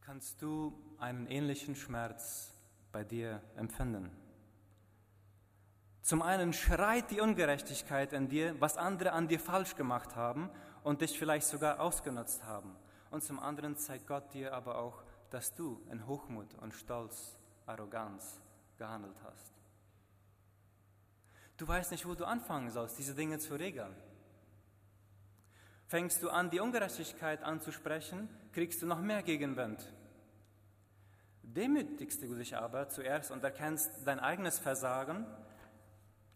Kannst 0.01 0.41
du 0.41 0.97
einen 0.99 1.27
ähnlichen 1.27 1.77
Schmerz 1.77 2.51
bei 2.91 3.05
dir 3.05 3.43
empfinden? 3.55 4.26
Zum 6.07 6.23
einen 6.23 6.53
schreit 6.53 7.11
die 7.11 7.21
Ungerechtigkeit 7.21 8.13
in 8.13 8.29
dir, 8.29 8.55
was 8.61 8.77
andere 8.77 9.11
an 9.11 9.27
dir 9.27 9.41
falsch 9.41 9.75
gemacht 9.75 10.15
haben 10.15 10.51
und 10.85 11.01
dich 11.01 11.19
vielleicht 11.19 11.49
sogar 11.49 11.81
ausgenutzt 11.81 12.45
haben. 12.45 12.77
Und 13.11 13.25
zum 13.25 13.41
anderen 13.41 13.77
zeigt 13.77 14.07
Gott 14.07 14.33
dir 14.33 14.55
aber 14.55 14.79
auch, 14.79 15.03
dass 15.31 15.53
du 15.57 15.85
in 15.91 16.07
Hochmut 16.07 16.55
und 16.61 16.75
Stolz, 16.75 17.37
Arroganz 17.67 18.41
gehandelt 18.79 19.17
hast. 19.25 19.53
Du 21.57 21.67
weißt 21.67 21.91
nicht, 21.91 22.07
wo 22.07 22.15
du 22.15 22.25
anfangen 22.25 22.71
sollst, 22.71 22.97
diese 22.99 23.17
Dinge 23.17 23.41
zu 23.41 23.57
regeln. 23.57 23.97
Fängst 25.89 26.23
du 26.23 26.31
an, 26.31 26.51
die 26.51 26.61
Ungerechtigkeit 26.61 27.43
anzusprechen, 27.43 28.29
kriegst 28.53 28.81
du 28.81 28.87
noch 28.87 29.01
mehr 29.01 29.25
Gegenwind. 29.25 29.93
Demütigst 31.43 32.23
du 32.23 32.33
dich 32.37 32.57
aber 32.57 32.89
zuerst 32.91 33.33
und 33.33 33.43
erkennst 33.43 34.07
dein 34.07 34.21
eigenes 34.21 34.61
Versagen, 34.61 35.27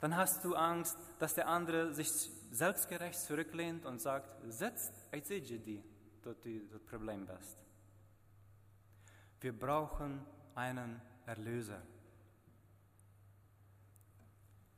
dann 0.00 0.16
hast 0.16 0.44
du 0.44 0.54
Angst, 0.54 0.96
dass 1.18 1.34
der 1.34 1.48
andere 1.48 1.94
sich 1.94 2.08
selbstgerecht 2.50 3.20
zurücklehnt 3.20 3.84
und 3.84 4.00
sagt, 4.00 4.34
setzt, 4.48 4.92
ich 5.12 5.24
sehe 5.26 5.40
die, 5.40 5.82
dort 6.22 6.38
das 6.44 6.82
Problem 6.82 7.26
bist. 7.26 7.58
Wir 9.40 9.58
brauchen 9.58 10.24
einen 10.54 11.00
Erlöser. 11.26 11.82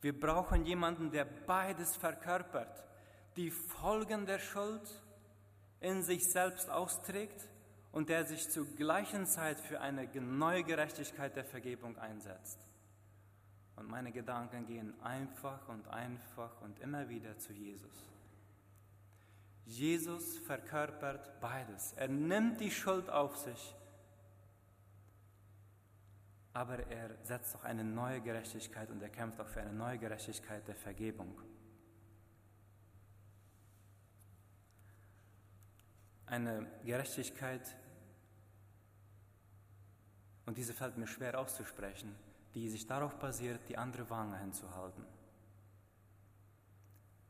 Wir 0.00 0.18
brauchen 0.18 0.64
jemanden, 0.64 1.10
der 1.12 1.24
beides 1.24 1.96
verkörpert, 1.96 2.84
die 3.36 3.50
Folgen 3.50 4.26
der 4.26 4.40
Schuld 4.40 5.02
in 5.80 6.02
sich 6.02 6.30
selbst 6.30 6.68
austrägt 6.68 7.48
und 7.92 8.08
der 8.08 8.24
sich 8.24 8.48
zur 8.50 8.66
gleichen 8.66 9.26
Zeit 9.26 9.60
für 9.60 9.80
eine 9.80 10.06
neue 10.20 10.64
Gerechtigkeit 10.64 11.36
der 11.36 11.44
Vergebung 11.44 11.96
einsetzt. 11.98 12.58
Und 13.82 13.90
meine 13.90 14.12
Gedanken 14.12 14.66
gehen 14.66 14.94
einfach 15.02 15.68
und 15.68 15.86
einfach 15.88 16.60
und 16.62 16.78
immer 16.78 17.08
wieder 17.08 17.36
zu 17.38 17.52
Jesus. 17.52 18.08
Jesus 19.66 20.38
verkörpert 20.38 21.40
beides. 21.40 21.92
Er 21.94 22.08
nimmt 22.08 22.60
die 22.60 22.70
Schuld 22.70 23.10
auf 23.10 23.36
sich 23.36 23.74
aber 26.54 26.86
er 26.88 27.10
setzt 27.22 27.56
auch 27.56 27.64
eine 27.64 27.84
neue 27.84 28.20
Gerechtigkeit 28.20 28.90
und 28.90 29.02
er 29.02 29.08
kämpft 29.08 29.40
auch 29.40 29.48
für 29.48 29.60
eine 29.60 29.72
neue 29.72 29.98
Gerechtigkeit 29.98 30.66
der 30.68 30.74
Vergebung. 30.74 31.40
Eine 36.26 36.66
Gerechtigkeit, 36.84 37.76
und 40.46 40.58
diese 40.58 40.74
fällt 40.74 40.98
mir 40.98 41.06
schwer 41.06 41.38
auszusprechen, 41.38 42.14
die 42.54 42.68
sich 42.68 42.86
darauf 42.86 43.18
basiert, 43.18 43.68
die 43.68 43.78
andere 43.78 44.08
Wange 44.10 44.38
hinzuhalten. 44.38 45.04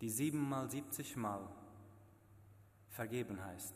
Die 0.00 0.11
siebenmal, 0.11 0.70
siebzigmal 0.70 1.48
vergeben 2.88 3.42
heißt. 3.42 3.74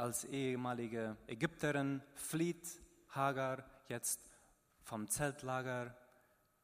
als 0.00 0.24
ehemalige 0.24 1.14
Ägypterin 1.26 2.02
flieht 2.14 2.80
Hagar 3.10 3.64
jetzt 3.88 4.30
vom 4.82 5.06
Zeltlager 5.06 5.94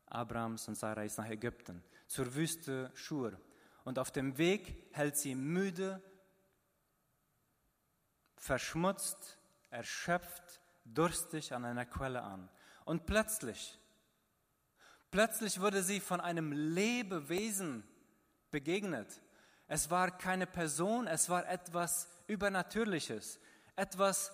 Abrams 0.07 0.67
und 0.69 0.75
Sarais 0.75 1.19
nach 1.19 1.29
Ägypten 1.29 1.85
zur 2.07 2.35
Wüste 2.35 2.91
Schur. 2.95 3.39
Und 3.87 4.01
auf 4.01 4.11
dem 4.11 4.37
Weg 4.37 4.85
hält 4.91 5.17
sie 5.17 5.37
müde, 5.37 6.03
verschmutzt, 8.35 9.39
erschöpft, 9.71 10.61
durstig 10.85 11.53
an 11.53 11.65
einer 11.65 11.87
Quelle 11.87 12.21
an. 12.23 12.49
Und 12.85 13.07
plötzlich, 13.07 13.79
plötzlich 15.13 15.61
wurde 15.61 15.85
sie 15.85 16.01
von 16.01 16.21
einem 16.21 16.51
Lebewesen 16.51 17.85
begegnet. 18.51 19.23
Es 19.69 19.89
war 19.89 20.11
keine 20.19 20.49
Person, 20.49 21.07
es 21.07 21.31
war 21.31 21.49
etwas 21.49 22.09
Übernatürliches, 22.27 23.39
etwas, 23.77 24.33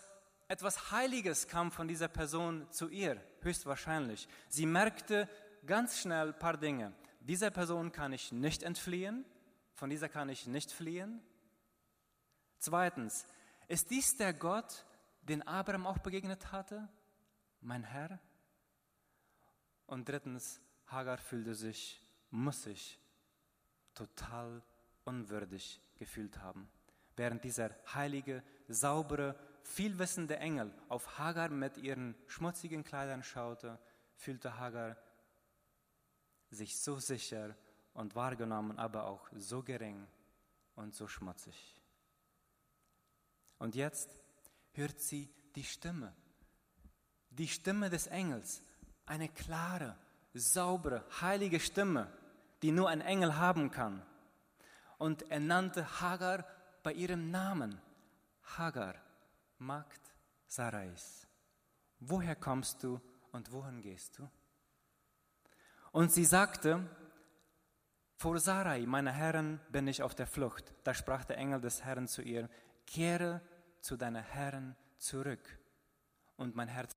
etwas 0.48 0.92
Heiliges 0.92 1.46
kam 1.46 1.70
von 1.70 1.88
dieser 1.88 2.08
Person 2.08 2.66
zu 2.70 2.88
ihr, 2.88 3.22
höchstwahrscheinlich. 3.42 4.28
Sie 4.48 4.64
merkte 4.64 5.28
ganz 5.66 6.00
schnell 6.00 6.28
ein 6.28 6.38
paar 6.38 6.56
Dinge. 6.56 6.94
Dieser 7.20 7.50
Person 7.50 7.92
kann 7.92 8.14
ich 8.14 8.32
nicht 8.32 8.62
entfliehen, 8.62 9.26
von 9.82 9.90
dieser 9.90 10.08
kann 10.08 10.28
ich 10.28 10.46
nicht 10.46 10.70
fliehen. 10.70 11.20
Zweitens, 12.58 13.26
ist 13.66 13.90
dies 13.90 14.16
der 14.16 14.32
Gott, 14.32 14.86
den 15.22 15.42
Abraham 15.42 15.88
auch 15.88 15.98
begegnet 15.98 16.52
hatte, 16.52 16.88
mein 17.60 17.82
Herr? 17.82 18.20
Und 19.86 20.08
drittens, 20.08 20.60
Hagar 20.86 21.18
fühlte 21.18 21.56
sich, 21.56 22.00
muss 22.30 22.62
sich 22.62 23.00
total 23.92 24.62
unwürdig 25.02 25.80
gefühlt 25.96 26.38
haben 26.38 26.70
während 27.16 27.42
dieser 27.42 27.74
heilige, 27.92 28.44
saubere, 28.68 29.34
vielwissende 29.64 30.36
Engel 30.36 30.72
auf 30.90 31.18
Hagar 31.18 31.48
mit 31.48 31.76
ihren 31.76 32.14
schmutzigen 32.28 32.84
Kleidern 32.84 33.24
schaute, 33.24 33.80
fühlte 34.14 34.58
Hagar 34.58 34.96
sich 36.50 36.78
so 36.78 37.00
sicher 37.00 37.56
und 37.94 38.14
wahrgenommen, 38.14 38.78
aber 38.78 39.06
auch 39.06 39.28
so 39.36 39.62
gering 39.62 40.06
und 40.74 40.94
so 40.94 41.06
schmutzig. 41.06 41.80
Und 43.58 43.74
jetzt 43.74 44.10
hört 44.72 45.00
sie 45.00 45.32
die 45.54 45.64
Stimme, 45.64 46.14
die 47.30 47.48
Stimme 47.48 47.90
des 47.90 48.06
Engels, 48.06 48.62
eine 49.06 49.28
klare, 49.28 49.96
saubere, 50.34 51.04
heilige 51.20 51.60
Stimme, 51.60 52.10
die 52.62 52.72
nur 52.72 52.88
ein 52.88 53.00
Engel 53.00 53.36
haben 53.36 53.70
kann. 53.70 54.02
Und 54.98 55.30
er 55.30 55.40
nannte 55.40 56.00
Hagar 56.00 56.44
bei 56.82 56.92
ihrem 56.92 57.30
Namen, 57.30 57.80
Hagar, 58.56 58.94
Magd 59.58 60.00
Sarais. 60.46 61.26
Woher 62.00 62.36
kommst 62.36 62.82
du 62.82 63.00
und 63.30 63.52
wohin 63.52 63.80
gehst 63.80 64.18
du? 64.18 64.28
Und 65.92 66.12
sie 66.12 66.24
sagte, 66.24 66.88
vor 68.22 68.38
Sarai, 68.38 68.86
meiner 68.86 69.10
Herren, 69.10 69.58
bin 69.72 69.88
ich 69.88 70.00
auf 70.00 70.14
der 70.14 70.28
Flucht. 70.28 70.72
Da 70.84 70.94
sprach 70.94 71.24
der 71.24 71.38
Engel 71.38 71.60
des 71.60 71.82
Herrn 71.82 72.06
zu 72.06 72.22
ihr, 72.22 72.48
kehre 72.86 73.40
zu 73.80 73.96
deiner 73.96 74.22
Herren 74.22 74.76
zurück. 74.96 75.58
Und 76.36 76.54
mein 76.54 76.68
Herz 76.68 76.92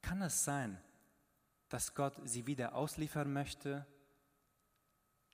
kann 0.00 0.22
es 0.22 0.44
sein, 0.44 0.80
dass 1.68 1.96
Gott 1.96 2.14
sie 2.22 2.46
wieder 2.46 2.76
ausliefern 2.76 3.32
möchte 3.32 3.84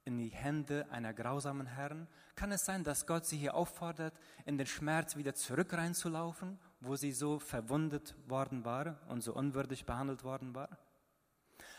in 0.06 0.16
die 0.16 0.30
Hände 0.30 0.86
einer 0.90 1.12
grausamen 1.12 1.66
Herren? 1.66 2.08
Kann 2.34 2.50
es 2.50 2.64
sein, 2.64 2.82
dass 2.82 3.06
Gott 3.06 3.26
sie 3.26 3.36
hier 3.36 3.54
auffordert, 3.54 4.18
in 4.46 4.56
den 4.56 4.66
Schmerz 4.66 5.16
wieder 5.16 5.34
zurück 5.34 5.74
reinzulaufen, 5.74 6.58
wo 6.80 6.96
sie 6.96 7.12
so 7.12 7.40
verwundet 7.40 8.14
worden 8.26 8.64
war 8.64 8.96
und 9.08 9.20
so 9.20 9.34
unwürdig 9.34 9.84
behandelt 9.84 10.24
worden 10.24 10.54
war? 10.54 10.78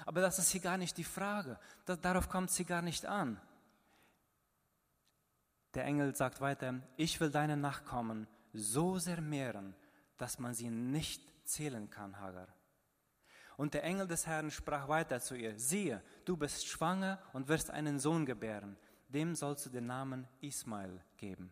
Aber 0.05 0.21
das 0.21 0.39
ist 0.39 0.51
hier 0.51 0.61
gar 0.61 0.77
nicht 0.77 0.97
die 0.97 1.03
Frage. 1.03 1.59
Darauf 1.85 2.29
kommt 2.29 2.51
sie 2.51 2.65
gar 2.65 2.81
nicht 2.81 3.05
an. 3.05 3.39
Der 5.73 5.85
Engel 5.85 6.15
sagt 6.15 6.41
weiter, 6.41 6.81
ich 6.97 7.19
will 7.19 7.29
deine 7.29 7.57
Nachkommen 7.57 8.27
so 8.53 8.97
sehr 8.97 9.21
mehren, 9.21 9.75
dass 10.17 10.39
man 10.39 10.53
sie 10.53 10.69
nicht 10.69 11.21
zählen 11.45 11.89
kann, 11.89 12.19
Hagar. 12.19 12.47
Und 13.57 13.73
der 13.73 13.83
Engel 13.83 14.07
des 14.07 14.25
Herrn 14.25 14.51
sprach 14.51 14.87
weiter 14.87 15.19
zu 15.19 15.35
ihr, 15.35 15.59
siehe, 15.59 16.01
du 16.25 16.37
bist 16.37 16.65
schwanger 16.67 17.19
und 17.33 17.49
wirst 17.49 17.69
einen 17.71 17.99
Sohn 17.99 18.25
gebären. 18.25 18.77
dem 19.09 19.35
sollst 19.35 19.65
du 19.65 19.69
den 19.69 19.87
Namen 19.87 20.27
Ismael 20.39 21.03
geben, 21.17 21.51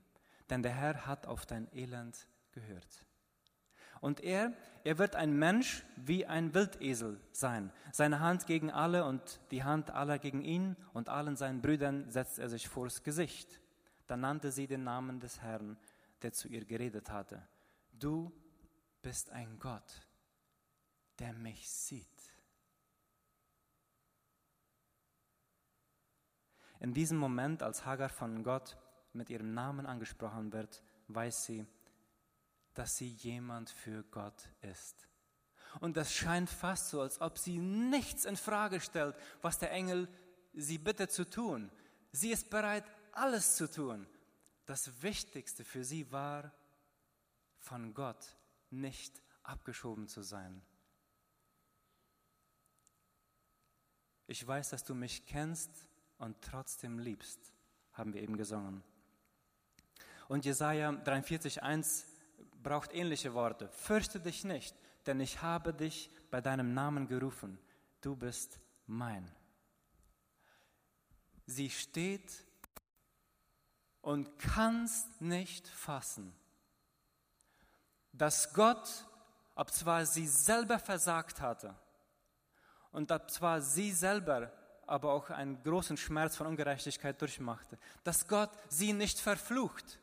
denn 0.49 0.61
der 0.61 0.73
Herr 0.73 1.07
hat 1.07 1.25
auf 1.25 1.45
dein 1.45 1.67
Elend 1.73 2.27
gehört. 2.51 3.06
Und 4.01 4.21
er, 4.21 4.53
er 4.83 4.97
wird 4.97 5.15
ein 5.15 5.37
Mensch 5.37 5.83
wie 5.95 6.25
ein 6.25 6.53
Wildesel 6.53 7.19
sein. 7.31 7.71
Seine 7.91 8.19
Hand 8.19 8.45
gegen 8.45 8.71
alle 8.71 9.05
und 9.05 9.39
die 9.51 9.63
Hand 9.63 9.91
aller 9.91 10.19
gegen 10.19 10.41
ihn 10.41 10.75
und 10.93 11.09
allen 11.09 11.35
seinen 11.35 11.61
Brüdern 11.61 12.09
setzt 12.09 12.39
er 12.39 12.49
sich 12.49 12.67
vors 12.67 13.03
Gesicht. 13.03 13.59
Dann 14.07 14.21
nannte 14.21 14.51
sie 14.51 14.67
den 14.67 14.83
Namen 14.83 15.19
des 15.19 15.41
Herrn, 15.41 15.77
der 16.21 16.33
zu 16.33 16.47
ihr 16.47 16.65
geredet 16.65 17.11
hatte. 17.11 17.45
Du 17.91 18.31
bist 19.01 19.31
ein 19.31 19.59
Gott, 19.59 20.07
der 21.19 21.33
mich 21.33 21.69
sieht. 21.69 22.07
In 26.79 26.93
diesem 26.93 27.17
Moment, 27.17 27.63
als 27.63 27.85
Hagar 27.85 28.09
von 28.09 28.43
Gott 28.43 28.77
mit 29.13 29.29
ihrem 29.29 29.53
Namen 29.53 29.85
angesprochen 29.85 30.53
wird, 30.53 30.83
weiß 31.07 31.45
sie, 31.45 31.65
dass 32.77 32.95
sie 32.95 33.09
jemand 33.09 33.71
für 33.71 34.03
Gott 34.03 34.49
ist. 34.61 35.07
Und 35.79 35.97
das 35.97 36.13
scheint 36.13 36.49
fast 36.49 36.89
so, 36.89 37.01
als 37.01 37.19
ob 37.21 37.37
sie 37.37 37.57
nichts 37.57 38.25
in 38.25 38.37
Frage 38.37 38.79
stellt, 38.79 39.15
was 39.41 39.57
der 39.57 39.71
Engel 39.71 40.07
sie 40.53 40.77
bittet 40.77 41.11
zu 41.11 41.27
tun. 41.27 41.71
Sie 42.11 42.31
ist 42.31 42.49
bereit, 42.49 42.85
alles 43.13 43.55
zu 43.55 43.69
tun. 43.69 44.07
Das 44.65 45.01
Wichtigste 45.01 45.65
für 45.65 45.83
sie 45.83 46.11
war, 46.11 46.53
von 47.57 47.93
Gott 47.93 48.37
nicht 48.69 49.23
abgeschoben 49.43 50.07
zu 50.07 50.21
sein. 50.21 50.61
Ich 54.27 54.45
weiß, 54.45 54.69
dass 54.69 54.83
du 54.83 54.93
mich 54.93 55.25
kennst 55.25 55.71
und 56.19 56.41
trotzdem 56.41 56.99
liebst, 56.99 57.39
haben 57.93 58.13
wir 58.13 58.21
eben 58.21 58.37
gesungen. 58.37 58.83
Und 60.27 60.45
Jesaja 60.45 60.91
43,1 60.91 62.16
braucht 62.67 62.93
ähnliche 62.93 63.33
Worte. 63.33 63.69
Fürchte 63.69 64.19
dich 64.19 64.43
nicht, 64.43 64.75
denn 65.05 65.21
ich 65.21 65.41
habe 65.41 65.73
dich 65.73 66.09
bei 66.29 66.41
deinem 66.41 66.73
Namen 66.73 67.07
gerufen. 67.07 67.57
Du 68.01 68.13
bist 68.13 68.59
mein. 68.87 69.31
Sie 71.45 71.69
steht 71.69 72.45
und 74.01 74.37
kannst 74.37 75.21
nicht 75.21 75.65
fassen, 75.65 76.33
dass 78.11 78.53
Gott, 78.53 79.05
ob 79.55 79.71
zwar 79.71 80.05
sie 80.05 80.27
selber 80.27 80.77
versagt 80.77 81.39
hatte 81.39 81.73
und 82.91 83.13
ob 83.13 83.31
zwar 83.31 83.61
sie 83.61 83.93
selber 83.93 84.51
aber 84.85 85.13
auch 85.13 85.29
einen 85.29 85.63
großen 85.63 85.95
Schmerz 85.95 86.35
von 86.35 86.47
Ungerechtigkeit 86.47 87.21
durchmachte, 87.21 87.77
dass 88.03 88.27
Gott 88.27 88.51
sie 88.67 88.91
nicht 88.91 89.21
verflucht, 89.21 89.99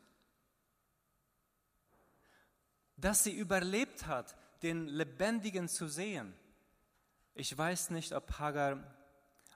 dass 2.97 3.23
sie 3.23 3.33
überlebt 3.33 4.07
hat, 4.07 4.35
den 4.63 4.87
Lebendigen 4.87 5.67
zu 5.67 5.87
sehen. 5.87 6.33
Ich 7.33 7.55
weiß 7.57 7.89
nicht, 7.89 8.13
ob 8.13 8.39
Hagar 8.39 8.83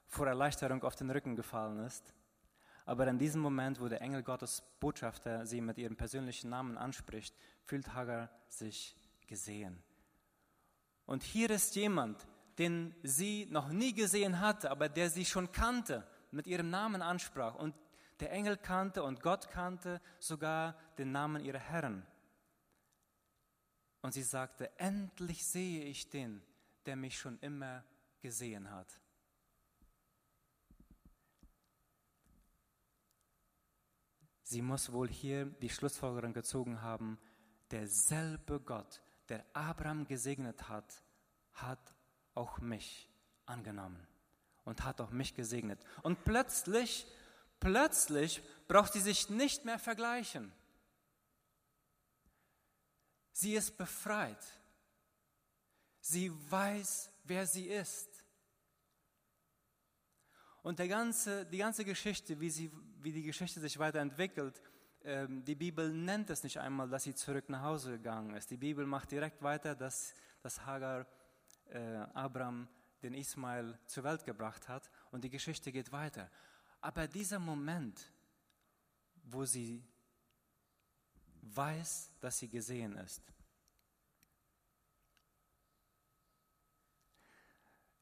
vor 0.07 0.27
Erleichterung 0.27 0.83
auf 0.83 0.95
den 0.95 1.09
Rücken 1.09 1.35
gefallen 1.35 1.79
ist, 1.79 2.13
aber 2.85 3.07
in 3.07 3.19
diesem 3.19 3.41
Moment, 3.41 3.79
wo 3.79 3.87
der 3.87 4.01
Engel 4.01 4.23
Gottes 4.23 4.63
Botschafter 4.79 5.45
sie 5.45 5.61
mit 5.61 5.77
ihrem 5.77 5.95
persönlichen 5.95 6.49
Namen 6.49 6.77
anspricht, 6.77 7.35
fühlt 7.63 7.93
Hagar 7.93 8.29
sich 8.47 8.95
gesehen. 9.27 9.81
Und 11.05 11.23
hier 11.23 11.49
ist 11.51 11.75
jemand, 11.75 12.27
den 12.57 12.93
sie 13.03 13.47
noch 13.49 13.69
nie 13.69 13.93
gesehen 13.93 14.39
hatte, 14.39 14.69
aber 14.69 14.89
der 14.89 15.09
sie 15.09 15.25
schon 15.25 15.51
kannte, 15.51 16.05
mit 16.31 16.47
ihrem 16.47 16.69
Namen 16.69 17.01
ansprach. 17.01 17.55
Und 17.55 17.75
der 18.19 18.31
Engel 18.31 18.57
kannte 18.57 19.03
und 19.03 19.21
Gott 19.21 19.49
kannte 19.49 20.01
sogar 20.19 20.75
den 20.97 21.11
Namen 21.11 21.43
ihrer 21.43 21.59
Herren. 21.59 22.05
Und 24.01 24.13
sie 24.13 24.23
sagte, 24.23 24.77
endlich 24.79 25.45
sehe 25.45 25.83
ich 25.83 26.09
den, 26.09 26.41
der 26.85 26.95
mich 26.95 27.17
schon 27.17 27.37
immer 27.39 27.83
gesehen 28.21 28.71
hat. 28.71 28.99
Sie 34.43 34.61
muss 34.63 34.91
wohl 34.91 35.07
hier 35.07 35.45
die 35.45 35.69
Schlussfolgerung 35.69 36.33
gezogen 36.33 36.81
haben, 36.81 37.19
derselbe 37.69 38.59
Gott, 38.59 39.01
der 39.27 39.45
Abraham 39.53 40.07
gesegnet 40.07 40.69
hat, 40.69 41.03
hat 41.53 41.93
auch 42.33 42.57
mich 42.59 43.07
angenommen 43.45 44.07
und 44.63 44.83
hat 44.83 45.01
auch 45.01 45.11
mich 45.11 45.35
gesegnet. 45.35 45.79
Und 46.01 46.23
plötzlich, 46.23 47.05
plötzlich 47.59 48.41
braucht 48.67 48.93
sie 48.93 49.01
sich 49.01 49.29
nicht 49.29 49.65
mehr 49.65 49.77
vergleichen. 49.77 50.51
Sie 53.31 53.53
ist 53.53 53.77
befreit. 53.77 54.43
Sie 56.01 56.31
weiß, 56.51 57.11
wer 57.23 57.45
sie 57.45 57.67
ist. 57.67 58.09
Und 60.61 60.77
ganze, 60.77 61.45
die 61.45 61.57
ganze 61.57 61.85
Geschichte, 61.85 62.39
wie, 62.39 62.49
sie, 62.49 62.71
wie 63.01 63.11
die 63.11 63.23
Geschichte 63.23 63.59
sich 63.59 63.79
weiterentwickelt, 63.79 64.61
ähm, 65.03 65.43
die 65.45 65.55
Bibel 65.55 65.91
nennt 65.91 66.29
es 66.29 66.43
nicht 66.43 66.59
einmal, 66.59 66.89
dass 66.89 67.03
sie 67.03 67.15
zurück 67.15 67.49
nach 67.49 67.61
Hause 67.61 67.91
gegangen 67.93 68.35
ist. 68.35 68.51
Die 68.51 68.57
Bibel 68.57 68.85
macht 68.85 69.11
direkt 69.11 69.41
weiter, 69.41 69.75
dass, 69.75 70.13
dass 70.41 70.65
Hagar 70.65 71.07
äh, 71.69 71.79
Abraham 72.13 72.67
den 73.01 73.13
Ismael 73.13 73.79
zur 73.85 74.03
Welt 74.03 74.25
gebracht 74.25 74.67
hat 74.67 74.89
und 75.11 75.23
die 75.23 75.29
Geschichte 75.29 75.71
geht 75.71 75.91
weiter. 75.91 76.29
Aber 76.81 77.07
dieser 77.07 77.39
Moment, 77.39 78.11
wo 79.23 79.45
sie 79.45 79.83
weiß, 81.41 82.11
dass 82.19 82.39
sie 82.39 82.49
gesehen 82.49 82.95
ist. 82.97 83.21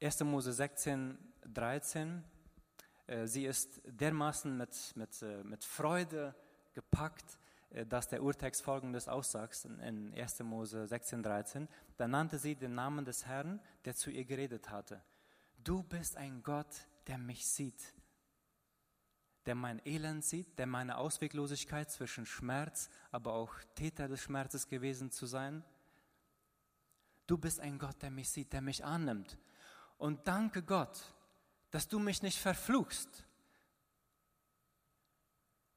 1. 0.02 0.24
Mose 0.24 0.54
16, 0.54 1.18
13. 1.54 2.24
Äh, 3.08 3.26
sie 3.26 3.46
ist 3.46 3.82
dermaßen 3.86 4.56
mit, 4.56 4.96
mit, 4.96 5.22
äh, 5.22 5.44
mit 5.44 5.64
Freude 5.64 6.36
gepackt, 6.74 7.40
äh, 7.72 7.86
dass 7.86 8.08
der 8.08 8.22
Urtext 8.22 8.62
folgendes 8.62 9.08
aussagt 9.08 9.66
in 9.66 10.14
1. 10.14 10.40
Mose 10.42 10.88
16, 10.88 11.24
13. 11.24 11.68
Da 11.98 12.08
nannte 12.08 12.38
sie 12.38 12.56
den 12.56 12.76
Namen 12.76 13.06
des 13.06 13.26
Herrn, 13.26 13.60
der 13.86 13.96
zu 13.96 14.12
ihr 14.12 14.26
geredet 14.26 14.70
hatte. 14.70 15.02
Du 15.58 15.82
bist 15.82 16.16
ein 16.16 16.44
Gott, 16.44 16.88
der 17.08 17.18
mich 17.18 17.48
sieht, 17.48 17.94
der 19.48 19.56
mein 19.56 19.82
Elend 19.86 20.24
sieht, 20.24 20.60
der 20.60 20.68
meine 20.68 20.98
Ausweglosigkeit 20.98 21.90
zwischen 21.90 22.26
Schmerz, 22.26 22.90
aber 23.12 23.34
auch 23.34 23.56
Täter 23.76 24.08
des 24.08 24.22
Schmerzes 24.22 24.68
gewesen 24.68 25.10
zu 25.10 25.26
sein. 25.26 25.64
Du 27.26 27.38
bist 27.38 27.60
ein 27.60 27.80
Gott, 27.80 28.02
der 28.02 28.12
mich 28.12 28.30
sieht, 28.30 28.54
der 28.54 28.62
mich 28.62 28.84
annimmt. 28.84 29.38
Und 29.98 30.28
danke 30.28 30.62
Gott, 30.62 31.14
dass 31.72 31.88
du 31.88 31.98
mich 31.98 32.22
nicht 32.22 32.40
verfluchst, 32.40 33.26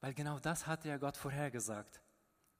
weil 0.01 0.13
genau 0.13 0.39
das 0.39 0.67
hatte 0.67 0.89
ja 0.89 0.97
Gott 0.97 1.15
vorhergesagt, 1.15 2.01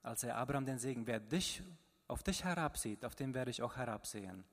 als 0.02 0.22
er 0.22 0.36
Abraham 0.36 0.64
den 0.64 0.78
Segen, 0.78 1.06
wer 1.06 1.20
dich 1.20 1.62
auf 2.08 2.22
dich 2.22 2.44
herabsieht, 2.44 3.04
auf 3.04 3.14
den 3.14 3.34
werde 3.34 3.50
ich 3.50 3.62
auch 3.62 3.76
herabsehen. 3.76 4.44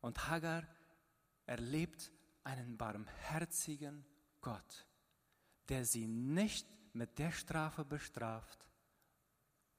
Und 0.00 0.28
Hagar 0.28 0.64
erlebt 1.46 2.12
einen 2.44 2.76
barmherzigen 2.76 4.04
Gott, 4.40 4.87
der 5.68 5.84
sie 5.84 6.06
nicht 6.06 6.66
mit 6.94 7.18
der 7.18 7.30
Strafe 7.30 7.84
bestraft, 7.84 8.68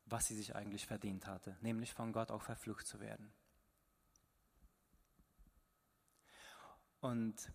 was 0.05 0.27
sie 0.27 0.35
sich 0.35 0.55
eigentlich 0.55 0.85
verdient 0.85 1.27
hatte, 1.27 1.57
nämlich 1.61 1.93
von 1.93 2.11
Gott 2.11 2.31
auch 2.31 2.41
verflucht 2.41 2.87
zu 2.87 2.99
werden. 2.99 3.31
Und 7.01 7.51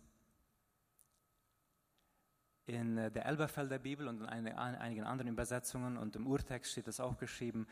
in 2.67 2.97
der 2.97 3.27
Elberfelder 3.27 3.79
Bibel 3.79 4.09
und 4.09 4.23
in 4.23 4.29
einigen 4.29 5.05
anderen 5.05 5.31
Übersetzungen 5.31 5.99
und 5.99 6.17
im 6.17 6.27
Urtext 6.27 6.73
steht 6.73 6.89
es 6.89 6.99
auch 6.99 7.19
geschrieben, 7.19 7.67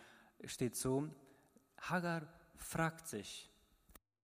steht 0.45 0.77
so, 0.77 1.09
Hagar 1.79 2.29
fragt 2.57 3.09
sich, 3.09 3.51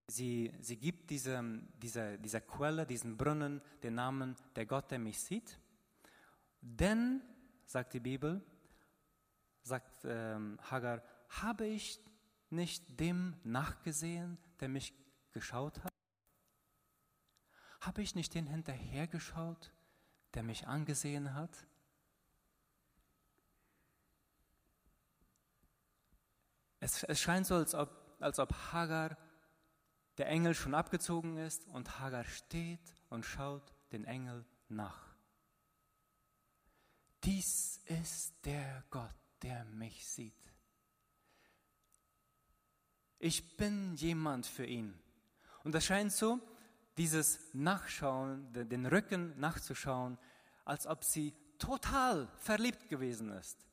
sie, 0.07 0.53
sie 0.61 0.77
gibt 0.77 1.11
diese, 1.11 1.43
dieser, 1.83 2.19
dieser 2.19 2.41
Quelle, 2.41 2.87
diesen 2.87 3.17
Brunnen, 3.17 3.63
den 3.83 3.95
Namen 3.95 4.37
der 4.57 4.67
Gott, 4.67 4.91
der 4.91 4.99
mich 4.99 5.21
sieht. 5.21 5.59
Denn, 6.61 7.23
sagt 7.65 7.95
die 7.95 8.01
Bibel, 8.01 8.45
sagt 9.63 10.05
ähm, 10.05 10.59
Hagar, 10.63 11.03
habe 11.29 11.67
ich 11.67 12.01
nicht 12.51 13.01
dem 13.01 13.37
nachgesehen, 13.45 14.39
der 14.61 14.69
mich 14.69 14.95
geschaut 15.33 15.83
hat? 15.85 15.93
Habe 17.81 18.03
ich 18.03 18.15
nicht 18.15 18.35
den 18.35 18.47
hinterhergeschaut, 18.47 19.73
der 20.35 20.43
mich 20.43 20.67
angesehen 20.67 21.35
hat? 21.35 21.67
Es, 26.81 27.03
es 27.05 27.21
scheint 27.21 27.47
so, 27.47 27.57
als 27.57 27.75
ob, 27.75 27.91
als 28.21 28.39
ob 28.39 28.53
Hagar 28.73 29.17
der 30.17 30.29
Engel 30.29 30.55
schon 30.55 30.75
abgezogen 30.75 31.37
ist 31.37 31.67
und 31.69 32.01
Hagar 32.01 32.25
steht 32.25 32.95
und 33.09 33.25
schaut 33.25 33.75
den 33.93 34.05
Engel 34.05 34.45
nach. 34.69 35.08
Dies 37.25 37.81
ist 37.87 38.35
der 38.45 38.85
Gott, 38.91 39.15
der 39.43 39.65
mich 39.65 40.07
sieht. 40.07 40.35
Ich 43.19 43.57
bin 43.57 43.95
jemand 43.95 44.47
für 44.47 44.65
ihn. 44.65 44.99
Und 45.65 45.75
es 45.75 45.85
scheint 45.85 46.13
so, 46.13 46.41
dieses 46.97 47.39
Nachschauen, 47.53 48.53
den 48.53 48.87
Rücken 48.87 49.39
nachzuschauen, 49.39 50.19
als 50.65 50.87
ob 50.87 51.05
sie 51.05 51.35
total 51.59 52.29
verliebt 52.39 52.89
gewesen 52.89 53.31
ist. 53.33 53.67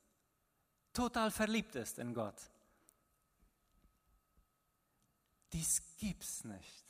Total 0.94 1.30
verliebt 1.30 1.76
ist 1.76 2.00
in 2.00 2.14
Gott. 2.14 2.50
Dies 5.54 5.82
gibt's 5.98 6.44
nicht. 6.44 6.85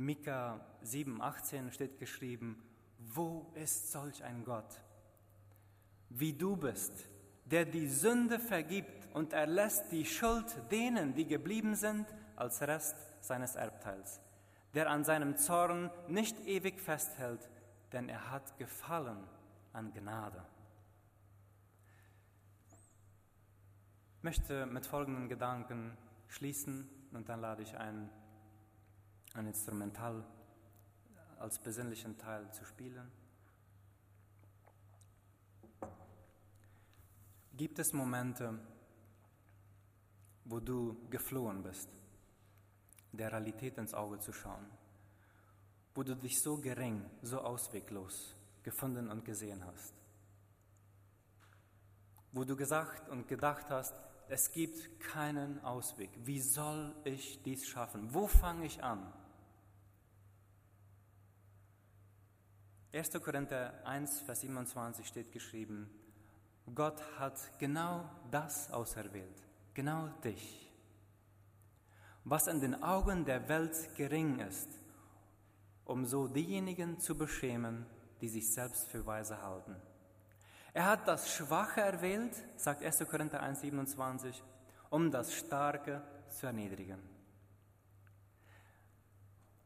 Mika 0.00 0.58
7,18 0.82 1.72
steht 1.72 1.98
geschrieben, 1.98 2.62
wo 2.98 3.52
ist 3.54 3.92
solch 3.92 4.24
ein 4.24 4.44
Gott? 4.46 4.82
Wie 6.08 6.32
du 6.32 6.56
bist, 6.56 7.06
der 7.44 7.66
die 7.66 7.86
Sünde 7.86 8.38
vergibt 8.38 9.14
und 9.14 9.34
erlässt 9.34 9.92
die 9.92 10.06
Schuld 10.06 10.56
denen, 10.70 11.12
die 11.12 11.26
geblieben 11.26 11.74
sind, 11.74 12.06
als 12.34 12.62
Rest 12.62 12.96
seines 13.20 13.56
Erbteils, 13.56 14.22
der 14.72 14.88
an 14.88 15.04
seinem 15.04 15.36
Zorn 15.36 15.90
nicht 16.08 16.40
ewig 16.46 16.80
festhält, 16.80 17.50
denn 17.92 18.08
er 18.08 18.30
hat 18.30 18.56
Gefallen 18.56 19.28
an 19.74 19.92
Gnade. 19.92 20.42
Ich 24.16 24.22
möchte 24.22 24.64
mit 24.64 24.86
folgenden 24.86 25.28
Gedanken 25.28 25.94
schließen 26.28 26.88
und 27.12 27.28
dann 27.28 27.42
lade 27.42 27.62
ich 27.62 27.76
ein, 27.76 28.08
ein 29.34 29.46
Instrumental 29.46 30.24
als 31.38 31.58
besinnlichen 31.58 32.18
Teil 32.18 32.50
zu 32.52 32.64
spielen. 32.64 33.10
Gibt 37.56 37.78
es 37.78 37.92
Momente, 37.92 38.58
wo 40.44 40.60
du 40.60 40.96
geflohen 41.10 41.62
bist, 41.62 41.88
der 43.12 43.30
Realität 43.32 43.78
ins 43.78 43.94
Auge 43.94 44.18
zu 44.18 44.32
schauen, 44.32 44.66
wo 45.94 46.02
du 46.02 46.16
dich 46.16 46.40
so 46.40 46.56
gering, 46.56 47.04
so 47.22 47.40
ausweglos 47.40 48.34
gefunden 48.62 49.08
und 49.10 49.24
gesehen 49.24 49.64
hast, 49.64 49.94
wo 52.32 52.44
du 52.44 52.56
gesagt 52.56 53.08
und 53.08 53.28
gedacht 53.28 53.70
hast, 53.70 53.94
es 54.28 54.52
gibt 54.52 55.00
keinen 55.00 55.62
Ausweg. 55.64 56.10
Wie 56.24 56.40
soll 56.40 56.94
ich 57.04 57.42
dies 57.42 57.66
schaffen? 57.66 58.14
Wo 58.14 58.28
fange 58.28 58.66
ich 58.66 58.82
an? 58.82 59.12
1. 62.92 63.10
Korinther 63.22 63.72
1, 63.84 64.20
Vers 64.22 64.40
27 64.40 65.06
steht 65.06 65.30
geschrieben, 65.30 65.88
Gott 66.74 67.00
hat 67.18 67.38
genau 67.58 68.08
das 68.30 68.70
auserwählt, 68.72 69.42
genau 69.74 70.08
dich. 70.24 70.72
Was 72.24 72.48
in 72.48 72.60
den 72.60 72.82
Augen 72.82 73.24
der 73.24 73.48
Welt 73.48 73.94
gering 73.96 74.40
ist, 74.40 74.68
um 75.84 76.04
so 76.04 76.26
diejenigen 76.26 76.98
zu 76.98 77.16
beschämen, 77.16 77.86
die 78.20 78.28
sich 78.28 78.52
selbst 78.52 78.88
für 78.88 79.06
weise 79.06 79.40
halten. 79.40 79.76
Er 80.72 80.86
hat 80.86 81.06
das 81.06 81.32
Schwache 81.32 81.80
erwählt, 81.80 82.34
sagt 82.56 82.82
1. 82.82 83.06
Korinther 83.08 83.40
1, 83.40 83.60
27, 83.60 84.42
um 84.90 85.10
das 85.10 85.32
Starke 85.32 86.02
zu 86.28 86.46
erniedrigen. 86.46 87.00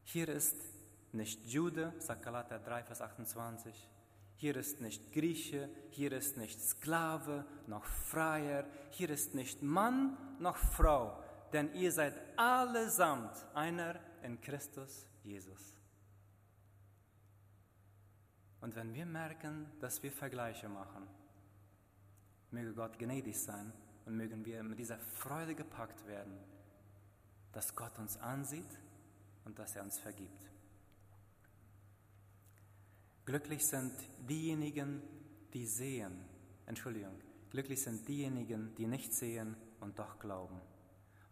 Hier 0.05 0.29
ist 0.29 0.74
nicht 1.15 1.45
Jude, 1.47 1.93
sagt 1.99 2.23
Galater 2.23 2.59
3, 2.59 2.85
Vers 2.85 3.01
28, 3.01 3.89
hier 4.37 4.57
ist 4.57 4.81
nicht 4.81 5.13
Grieche, 5.13 5.71
hier 5.91 6.13
ist 6.13 6.37
nicht 6.37 6.61
Sklave 6.61 7.47
noch 7.67 7.85
Freier, 7.85 8.67
hier 8.91 9.11
ist 9.11 9.35
nicht 9.35 9.63
Mann 9.63 10.17
noch 10.41 10.57
Frau, 10.57 11.23
denn 11.53 11.73
ihr 11.75 11.93
seid 11.93 12.15
allesamt 12.37 13.47
einer 13.55 14.01
in 14.23 14.41
Christus 14.41 15.07
Jesus. 15.23 15.79
Und 18.61 18.75
wenn 18.75 18.95
wir 18.95 19.07
merken, 19.07 19.71
dass 19.81 20.03
wir 20.03 20.11
Vergleiche 20.11 20.69
machen, 20.69 21.07
möge 22.51 22.73
Gott 22.73 22.99
gnädig 22.99 23.39
sein 23.39 23.73
und 24.07 24.17
mögen 24.17 24.45
wir 24.45 24.63
mit 24.63 24.79
dieser 24.79 24.99
Freude 24.99 25.55
gepackt 25.55 26.07
werden, 26.07 26.39
dass 27.53 27.75
Gott 27.77 27.99
uns 27.99 28.17
ansieht 28.17 28.81
und 29.45 29.59
dass 29.59 29.77
er 29.77 29.83
uns 29.83 29.99
vergibt. 29.99 30.51
Glücklich 33.27 33.67
sind 33.67 33.95
diejenigen, 34.29 35.03
die 35.55 35.67
sehen. 35.67 36.25
Entschuldigung. 36.67 37.19
Glücklich 37.51 37.83
sind 37.83 38.07
diejenigen, 38.07 38.75
die 38.75 38.87
nicht 38.87 39.15
sehen 39.15 39.57
und 39.81 39.99
doch 39.99 40.19
glauben. 40.19 40.61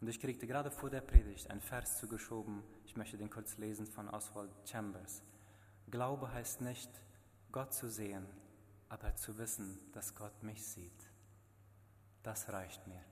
Und 0.01 0.09
ich 0.09 0.19
kriegte 0.19 0.47
gerade 0.47 0.71
vor 0.71 0.89
der 0.89 1.03
Predigt 1.03 1.51
ein 1.51 1.61
Vers 1.61 1.99
zugeschoben. 1.99 2.63
Ich 2.87 2.97
möchte 2.97 3.19
den 3.19 3.29
kurz 3.29 3.59
lesen 3.59 3.87
von 3.87 4.09
Oswald 4.09 4.51
Chambers. 4.65 5.23
Glaube 5.91 6.33
heißt 6.33 6.63
nicht, 6.63 6.91
Gott 7.51 7.75
zu 7.75 7.91
sehen, 7.91 8.27
aber 8.89 9.15
zu 9.17 9.37
wissen, 9.37 9.79
dass 9.93 10.15
Gott 10.15 10.43
mich 10.43 10.65
sieht. 10.65 11.11
Das 12.23 12.49
reicht 12.49 12.87
mir. 12.87 13.05